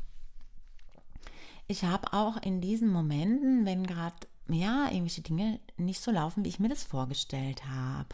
Ich 1.66 1.84
habe 1.84 2.12
auch 2.12 2.36
in 2.42 2.60
diesen 2.60 2.90
Momenten, 2.90 3.64
wenn 3.64 3.86
gerade 3.86 4.16
ja 4.48 4.84
irgendwelche 4.86 5.22
Dinge 5.22 5.60
nicht 5.78 6.02
so 6.02 6.10
laufen, 6.10 6.44
wie 6.44 6.48
ich 6.48 6.60
mir 6.60 6.68
das 6.68 6.84
vorgestellt 6.84 7.62
habe, 7.66 8.08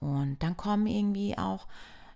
und 0.00 0.42
dann 0.42 0.56
kommen 0.56 0.86
irgendwie 0.86 1.38
auch 1.38 1.66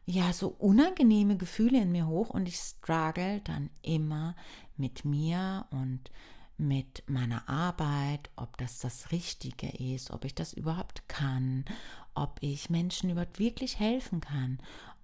ja 0.07 0.33
so 0.33 0.49
unangenehme 0.59 1.37
Gefühle 1.37 1.81
in 1.81 1.93
mir 1.93 2.07
hoch 2.07 2.31
und 2.31 2.49
ich 2.49 2.57
struggle 2.57 3.41
dann 3.45 3.71
immer 3.83 4.35
mit 4.81 5.05
mir 5.05 5.67
und 5.71 6.11
mit 6.57 7.05
meiner 7.09 7.49
Arbeit, 7.49 8.31
ob 8.37 8.57
das 8.59 8.81
das 8.81 9.13
Richtige 9.13 9.69
ist, 9.69 10.11
ob 10.11 10.25
ich 10.25 10.35
das 10.35 10.53
überhaupt 10.53 11.09
kann, 11.09 11.65
ob 12.15 12.39
ich 12.43 12.69
Menschen 12.69 13.11
überhaupt 13.11 13.39
wirklich 13.39 13.79
helfen 13.79 14.21
kann, 14.21 14.59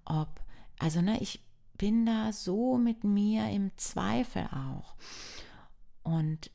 ob, 0.05 0.41
also 0.77 1.01
ne, 1.01 1.19
ich 1.21 1.41
bin 1.77 2.05
da 2.05 2.33
so 2.33 2.77
mit 2.77 3.03
mir 3.03 3.49
im 3.49 3.75
Zweifel 3.77 4.47
auch. 4.47 4.95
Und 6.03 6.51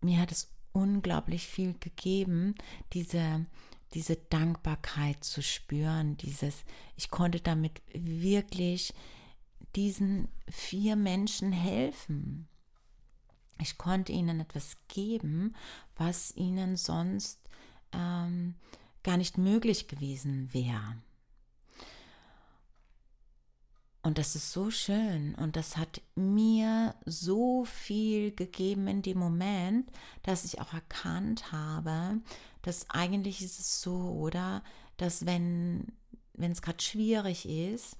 mir 0.00 0.18
hat 0.20 0.32
es 0.32 0.52
unglaublich 0.72 1.46
viel 1.46 1.74
gegeben, 1.78 2.54
diese 2.92 3.46
diese 3.94 4.16
Dankbarkeit 4.16 5.24
zu 5.24 5.42
spüren, 5.42 6.16
dieses, 6.16 6.64
ich 6.96 7.10
konnte 7.10 7.40
damit 7.40 7.82
wirklich 7.92 8.94
diesen 9.76 10.28
vier 10.48 10.96
Menschen 10.96 11.52
helfen. 11.52 12.48
Ich 13.60 13.78
konnte 13.78 14.12
ihnen 14.12 14.40
etwas 14.40 14.76
geben, 14.88 15.54
was 15.96 16.34
ihnen 16.36 16.76
sonst 16.76 17.38
ähm, 17.92 18.54
gar 19.02 19.16
nicht 19.16 19.38
möglich 19.38 19.86
gewesen 19.86 20.52
wäre. 20.52 20.96
Und 24.02 24.16
das 24.16 24.34
ist 24.34 24.52
so 24.52 24.70
schön 24.70 25.34
und 25.34 25.56
das 25.56 25.76
hat 25.76 26.00
mir 26.14 26.94
so 27.04 27.66
viel 27.66 28.34
gegeben 28.34 28.88
in 28.88 29.02
dem 29.02 29.18
Moment, 29.18 29.90
dass 30.22 30.46
ich 30.46 30.58
auch 30.58 30.72
erkannt 30.72 31.52
habe, 31.52 32.20
dass 32.62 32.88
eigentlich 32.88 33.42
ist 33.42 33.60
es 33.60 33.82
so, 33.82 33.94
oder, 33.94 34.64
dass 34.96 35.26
wenn 35.26 35.92
wenn 36.40 36.52
es 36.52 36.62
gerade 36.62 36.82
schwierig 36.82 37.46
ist, 37.46 37.96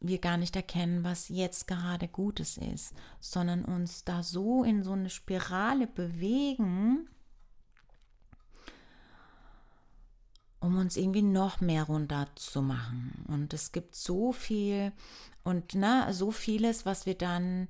wir 0.00 0.18
gar 0.18 0.36
nicht 0.36 0.54
erkennen, 0.56 1.04
was 1.04 1.28
jetzt 1.28 1.66
gerade 1.66 2.08
Gutes 2.08 2.56
ist, 2.56 2.94
sondern 3.20 3.64
uns 3.64 4.04
da 4.04 4.22
so 4.22 4.64
in 4.64 4.82
so 4.82 4.92
eine 4.92 5.10
Spirale 5.10 5.86
bewegen, 5.86 7.08
um 10.60 10.78
uns 10.78 10.96
irgendwie 10.96 11.22
noch 11.22 11.60
mehr 11.60 11.84
runter 11.84 12.28
zu 12.36 12.62
machen. 12.62 13.24
Und 13.28 13.52
es 13.54 13.72
gibt 13.72 13.94
so 13.94 14.32
viel 14.32 14.92
und 15.42 15.74
ne, 15.74 16.06
so 16.12 16.30
vieles, 16.30 16.86
was 16.86 17.06
wir 17.06 17.16
dann 17.16 17.68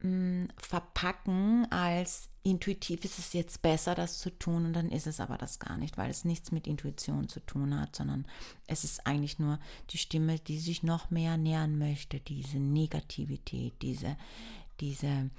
mh, 0.00 0.48
verpacken 0.56 1.70
als 1.70 2.28
intuitiv 2.44 3.04
ist 3.04 3.18
es 3.18 3.32
jetzt 3.32 3.62
besser, 3.62 3.94
das 3.94 4.18
zu 4.18 4.30
tun 4.30 4.66
und 4.66 4.74
dann 4.74 4.90
ist 4.90 5.06
es 5.06 5.18
aber 5.18 5.38
das 5.38 5.58
gar 5.58 5.78
nicht, 5.78 5.96
weil 5.96 6.10
es 6.10 6.24
nichts 6.24 6.52
mit 6.52 6.66
Intuition 6.66 7.28
zu 7.28 7.40
tun 7.40 7.78
hat, 7.80 7.96
sondern 7.96 8.26
es 8.66 8.84
ist 8.84 9.06
eigentlich 9.06 9.38
nur 9.38 9.58
die 9.90 9.98
Stimme, 9.98 10.38
die 10.38 10.58
sich 10.58 10.82
noch 10.82 11.10
mehr 11.10 11.38
nähern 11.38 11.78
möchte, 11.78 12.20
diese 12.20 12.58
Negativität, 12.58 13.72
diese, 13.80 14.18
diese 14.80 15.30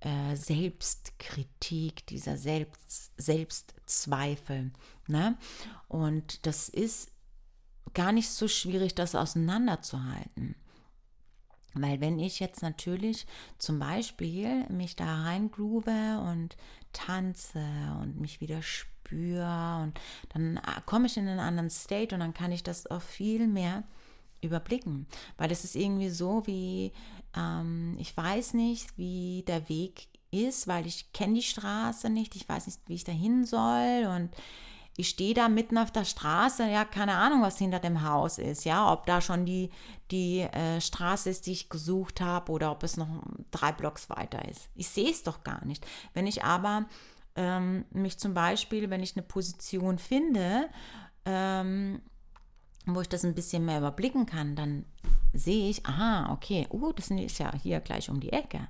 äh, 0.00 0.34
Selbstkritik, 0.34 2.04
dieser 2.06 2.36
Selbst, 2.36 3.12
Selbstzweifel. 3.16 4.72
Ne? 5.06 5.38
Und 5.86 6.44
das 6.44 6.68
ist 6.68 7.12
gar 7.94 8.10
nicht 8.10 8.30
so 8.30 8.48
schwierig, 8.48 8.96
das 8.96 9.14
auseinanderzuhalten. 9.14 10.56
Weil 11.80 12.00
wenn 12.00 12.18
ich 12.18 12.40
jetzt 12.40 12.62
natürlich 12.62 13.26
zum 13.58 13.78
Beispiel 13.78 14.68
mich 14.68 14.96
da 14.96 15.22
reingroove 15.24 15.86
und 16.30 16.56
tanze 16.92 17.62
und 18.00 18.20
mich 18.20 18.40
wieder 18.40 18.62
spüre 18.62 19.80
und 19.82 19.98
dann 20.30 20.56
äh, 20.56 20.80
komme 20.86 21.06
ich 21.06 21.16
in 21.16 21.28
einen 21.28 21.40
anderen 21.40 21.70
State 21.70 22.14
und 22.14 22.20
dann 22.20 22.34
kann 22.34 22.52
ich 22.52 22.62
das 22.62 22.86
auch 22.86 23.02
viel 23.02 23.46
mehr 23.46 23.84
überblicken. 24.42 25.06
Weil 25.36 25.50
es 25.50 25.64
ist 25.64 25.76
irgendwie 25.76 26.10
so 26.10 26.46
wie, 26.46 26.92
ähm, 27.36 27.96
ich 27.98 28.16
weiß 28.16 28.54
nicht, 28.54 28.96
wie 28.96 29.44
der 29.46 29.68
Weg 29.68 30.08
ist, 30.30 30.68
weil 30.68 30.86
ich 30.86 31.12
kenne 31.12 31.34
die 31.34 31.42
Straße 31.42 32.10
nicht, 32.10 32.36
ich 32.36 32.48
weiß 32.48 32.66
nicht, 32.66 32.80
wie 32.86 32.94
ich 32.94 33.04
da 33.04 33.12
hin 33.12 33.44
soll 33.44 34.06
und 34.14 34.30
ich 34.98 35.10
stehe 35.10 35.32
da 35.32 35.48
mitten 35.48 35.78
auf 35.78 35.92
der 35.92 36.04
Straße, 36.04 36.68
ja, 36.68 36.84
keine 36.84 37.14
Ahnung, 37.14 37.40
was 37.40 37.56
hinter 37.56 37.78
dem 37.78 38.02
Haus 38.02 38.36
ist, 38.36 38.64
ja, 38.64 38.92
ob 38.92 39.06
da 39.06 39.20
schon 39.20 39.46
die, 39.46 39.70
die 40.10 40.40
äh, 40.40 40.80
Straße 40.80 41.30
ist, 41.30 41.46
die 41.46 41.52
ich 41.52 41.68
gesucht 41.68 42.20
habe 42.20 42.50
oder 42.50 42.72
ob 42.72 42.82
es 42.82 42.96
noch 42.96 43.06
drei 43.52 43.70
Blocks 43.70 44.10
weiter 44.10 44.44
ist. 44.48 44.68
Ich 44.74 44.88
sehe 44.88 45.08
es 45.08 45.22
doch 45.22 45.44
gar 45.44 45.64
nicht. 45.64 45.86
Wenn 46.14 46.26
ich 46.26 46.42
aber 46.42 46.86
ähm, 47.36 47.84
mich 47.92 48.18
zum 48.18 48.34
Beispiel, 48.34 48.90
wenn 48.90 49.00
ich 49.00 49.16
eine 49.16 49.22
Position 49.22 50.00
finde, 50.00 50.68
ähm, 51.24 52.02
wo 52.84 53.00
ich 53.00 53.08
das 53.08 53.24
ein 53.24 53.36
bisschen 53.36 53.64
mehr 53.64 53.78
überblicken 53.78 54.26
kann, 54.26 54.56
dann 54.56 54.84
sehe 55.32 55.70
ich, 55.70 55.86
aha, 55.86 56.32
okay, 56.32 56.66
uh, 56.72 56.92
das 56.92 57.08
ist 57.12 57.38
ja 57.38 57.52
hier 57.54 57.78
gleich 57.78 58.10
um 58.10 58.18
die 58.18 58.32
Ecke. 58.32 58.66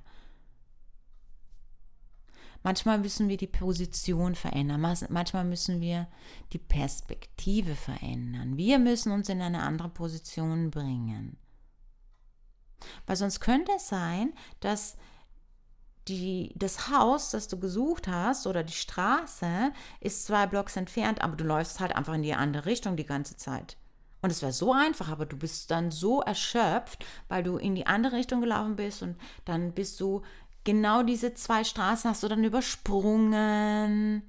Manchmal 2.69 2.99
müssen 2.99 3.31
wir 3.31 3.39
die 3.39 3.47
Position 3.47 4.35
verändern, 4.35 4.83
manchmal 5.09 5.45
müssen 5.45 5.81
wir 5.81 6.07
die 6.53 6.59
Perspektive 6.59 7.75
verändern. 7.75 8.59
Wir 8.59 8.79
müssen 8.79 9.11
uns 9.11 9.31
in 9.31 9.41
eine 9.41 9.63
andere 9.63 9.89
Position 9.89 10.71
bringen. 10.71 11.39
Weil 13.07 13.17
sonst 13.17 13.41
könnte 13.41 13.73
es 13.75 13.89
sein, 13.89 14.35
dass 14.61 14.99
die, 16.09 16.53
das 16.57 16.91
Haus, 16.91 17.31
das 17.31 17.49
du 17.49 17.59
gesucht 17.59 18.07
hast 18.07 18.47
oder 18.47 18.63
die 18.63 18.75
Straße 18.75 19.73
ist 20.01 20.27
zwei 20.27 20.47
Blocks 20.47 20.77
entfernt, 20.77 21.23
aber 21.23 21.37
du 21.37 21.45
läufst 21.45 21.81
halt 21.81 21.97
einfach 21.97 22.13
in 22.13 22.23
die 22.23 22.35
andere 22.35 22.67
Richtung 22.67 22.97
die 22.99 23.07
ganze 23.07 23.39
Zeit. 23.39 23.79
Und 24.21 24.31
es 24.31 24.43
wäre 24.43 24.53
so 24.53 24.75
einfach, 24.75 25.09
aber 25.09 25.25
du 25.25 25.39
bist 25.39 25.71
dann 25.71 25.91
so 25.91 26.21
erschöpft, 26.21 27.07
weil 27.29 27.43
du 27.43 27.57
in 27.57 27.75
die 27.75 27.87
andere 27.87 28.17
Richtung 28.17 28.43
gelaufen 28.43 28.77
bist 28.77 29.03
und 29.03 29.17
dann 29.47 29.73
bist 29.73 30.01
du 30.01 30.23
genau 30.69 31.03
diese 31.03 31.33
zwei 31.33 31.65
Straßen 31.65 32.11
hast 32.11 32.23
du 32.23 32.29
dann 32.29 32.45
übersprungen 32.45 34.23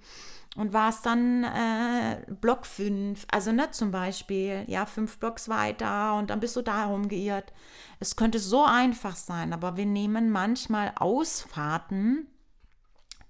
und 0.56 0.72
warst 0.72 1.06
dann 1.06 1.44
äh, 1.44 2.26
Block 2.40 2.66
5, 2.66 3.26
also 3.30 3.52
ne, 3.52 3.72
zum 3.72 3.92
Beispiel, 3.92 4.64
ja, 4.68 4.86
fünf 4.86 5.18
Blocks 5.18 5.50
weiter 5.50 6.16
und 6.16 6.30
dann 6.30 6.40
bist 6.40 6.56
du 6.56 6.62
da 6.62 6.86
rumgeirrt. 6.86 7.52
Es 8.00 8.16
könnte 8.16 8.40
so 8.40 8.64
einfach 8.64 9.18
sein, 9.18 9.52
aber 9.52 9.76
wir 9.76 9.86
nehmen 9.86 10.30
manchmal 10.30 10.94
Ausfahrten, 10.96 12.28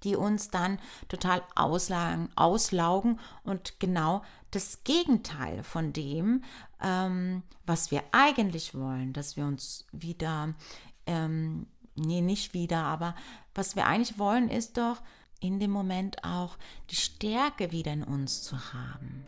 die 0.04 0.16
uns 0.16 0.50
dann 0.50 0.78
total 1.08 1.42
auslagen, 1.56 2.30
auslaugen 2.36 3.20
und 3.44 3.80
genau 3.80 4.22
das 4.52 4.84
Gegenteil 4.84 5.64
von 5.64 5.94
dem, 5.94 6.44
ähm, 6.80 7.42
was 7.66 7.90
wir 7.90 8.04
eigentlich 8.12 8.76
wollen, 8.76 9.14
dass 9.14 9.36
wir 9.36 9.46
uns 9.46 9.88
wieder 9.92 10.54
ähm, 11.08 11.66
nee, 12.00 12.22
nicht 12.22 12.54
wieder, 12.54 12.84
aber 12.84 13.16
was 13.54 13.76
wir 13.76 13.86
eigentlich 13.88 14.18
wollen, 14.20 14.50
ist 14.50 14.78
doch 14.78 15.02
in 15.40 15.60
dem 15.60 15.72
Moment 15.72 16.24
auch 16.24 16.58
die 16.90 16.96
Stärke 16.96 17.72
wieder 17.72 17.94
in 17.94 18.04
uns 18.04 18.44
zu 18.44 18.58
haben. 18.74 19.26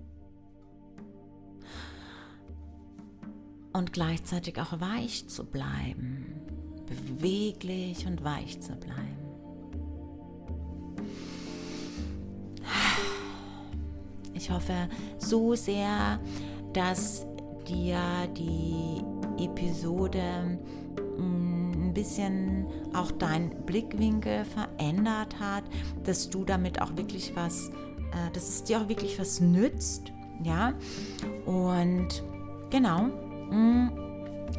Und 3.74 3.94
gleichzeitig 3.94 4.60
auch 4.60 4.82
weich 4.82 5.30
zu 5.30 5.46
bleiben, 5.46 6.42
beweglich 6.88 8.06
und 8.06 8.24
weich 8.24 8.60
zu 8.60 8.76
bleiben. 8.76 9.18
Ich 14.34 14.50
hoffe 14.50 14.90
so 15.20 15.56
sehr, 15.56 16.20
dass 16.74 17.26
dir 17.68 18.28
die 18.36 19.02
Episode 19.38 20.60
bisschen 21.94 22.68
auch 22.94 23.12
dein 23.12 23.50
Blickwinkel 23.66 24.46
verändert 24.46 25.40
hat, 25.40 25.64
dass 26.04 26.30
du 26.30 26.46
damit 26.46 26.82
auch 26.82 26.96
wirklich 26.96 27.36
was, 27.36 27.70
äh, 27.70 28.32
dass 28.34 28.50
es 28.50 28.64
dir 28.64 28.82
auch 28.82 28.90
wirklich 28.90 29.20
was 29.20 29.40
nützt, 29.40 30.12
ja. 30.44 30.74
Und 31.46 32.24
genau, 32.70 33.04
mm, 33.52 33.90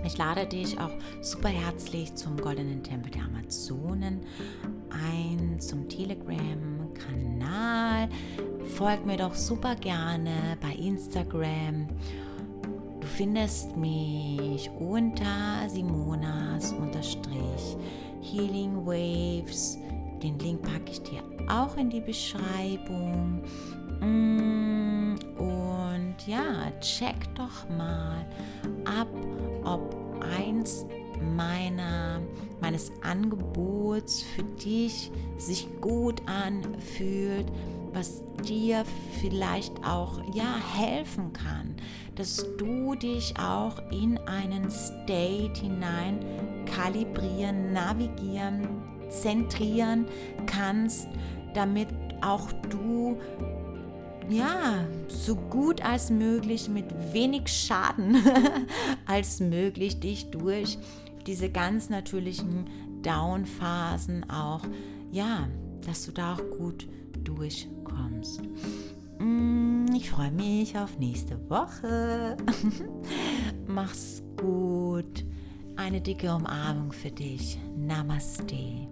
ich 0.05 0.19
lade 0.19 0.47
dich 0.47 0.81
auch 0.81 0.91
super 1.21 1.49
herzlich 1.49 2.15
zum 2.15 2.37
Goldenen 2.37 2.83
Tempel 2.83 3.11
der 3.11 3.25
Amazonen 3.25 4.21
ein, 4.91 5.59
zum 5.61 5.89
Telegram-Kanal. 5.89 8.09
Folgt 8.77 9.07
mir 9.07 9.17
doch 9.17 9.35
super 9.35 9.75
gerne 9.77 10.59
bei 10.61 10.75
Instagram 10.75 11.89
findest 13.17 13.77
mich 13.77 14.71
unter 14.79 15.69
Simonas 15.69 16.73
unterstrich 16.73 17.77
Healing 18.23 18.87
Waves. 18.87 19.79
Den 20.23 20.39
Link 20.39 20.63
packe 20.63 20.93
ich 20.93 21.03
dir 21.03 21.23
auch 21.49 21.77
in 21.77 21.91
die 21.91 22.01
Beschreibung. 22.01 23.43
Mm, 24.01 25.17
und 25.39 26.15
ja, 26.27 26.71
check 26.81 27.35
doch 27.35 27.69
mal 27.77 28.27
ab, 28.85 29.09
ob 29.65 29.95
eins 30.39 30.87
meiner, 31.37 32.21
meines 32.61 32.91
Angebots 33.03 34.23
für 34.23 34.45
dich 34.45 35.11
sich 35.37 35.69
gut 35.81 36.23
anfühlt, 36.27 37.47
was 37.93 38.23
dir 38.47 38.85
vielleicht 39.21 39.85
auch 39.85 40.21
ja 40.35 40.57
helfen 40.77 41.33
kann, 41.33 41.77
dass 42.15 42.45
du 42.57 42.95
dich 42.95 43.35
auch 43.39 43.79
in 43.91 44.19
einen 44.19 44.71
State 44.71 45.61
hinein 45.61 46.21
kalibrieren, 46.67 47.73
navigieren, 47.73 48.67
zentrieren 49.09 50.07
kannst, 50.47 51.09
damit 51.55 51.89
auch 52.23 52.51
du 52.71 53.19
ja, 54.29 54.87
so 55.09 55.35
gut 55.35 55.85
als 55.85 56.11
möglich 56.11 56.69
mit 56.69 56.87
wenig 57.13 57.49
Schaden 57.49 58.17
als 59.07 59.41
möglich 59.41 60.01
dich 60.01 60.31
durch 60.31 60.79
diese 61.27 61.51
ganz 61.51 61.91
natürlichen 61.91 62.67
Down-Phasen 63.03 64.31
auch, 64.31 64.63
ja, 65.11 65.49
dass 65.85 66.07
du 66.07 66.13
da 66.13 66.35
auch 66.35 66.57
gut 66.57 66.87
durchkommst. 67.13 68.43
Mm, 69.19 69.87
ich 69.95 70.11
freue 70.11 70.33
mich 70.33 70.77
auf 70.79 70.99
nächste 70.99 71.39
Woche. 71.49 72.37
Mach's 73.67 74.23
gut. 74.37 75.25
Eine 75.77 76.01
dicke 76.01 76.35
Umarmung 76.35 76.93
für 76.93 77.11
dich. 77.11 77.59
Namaste. 77.77 78.89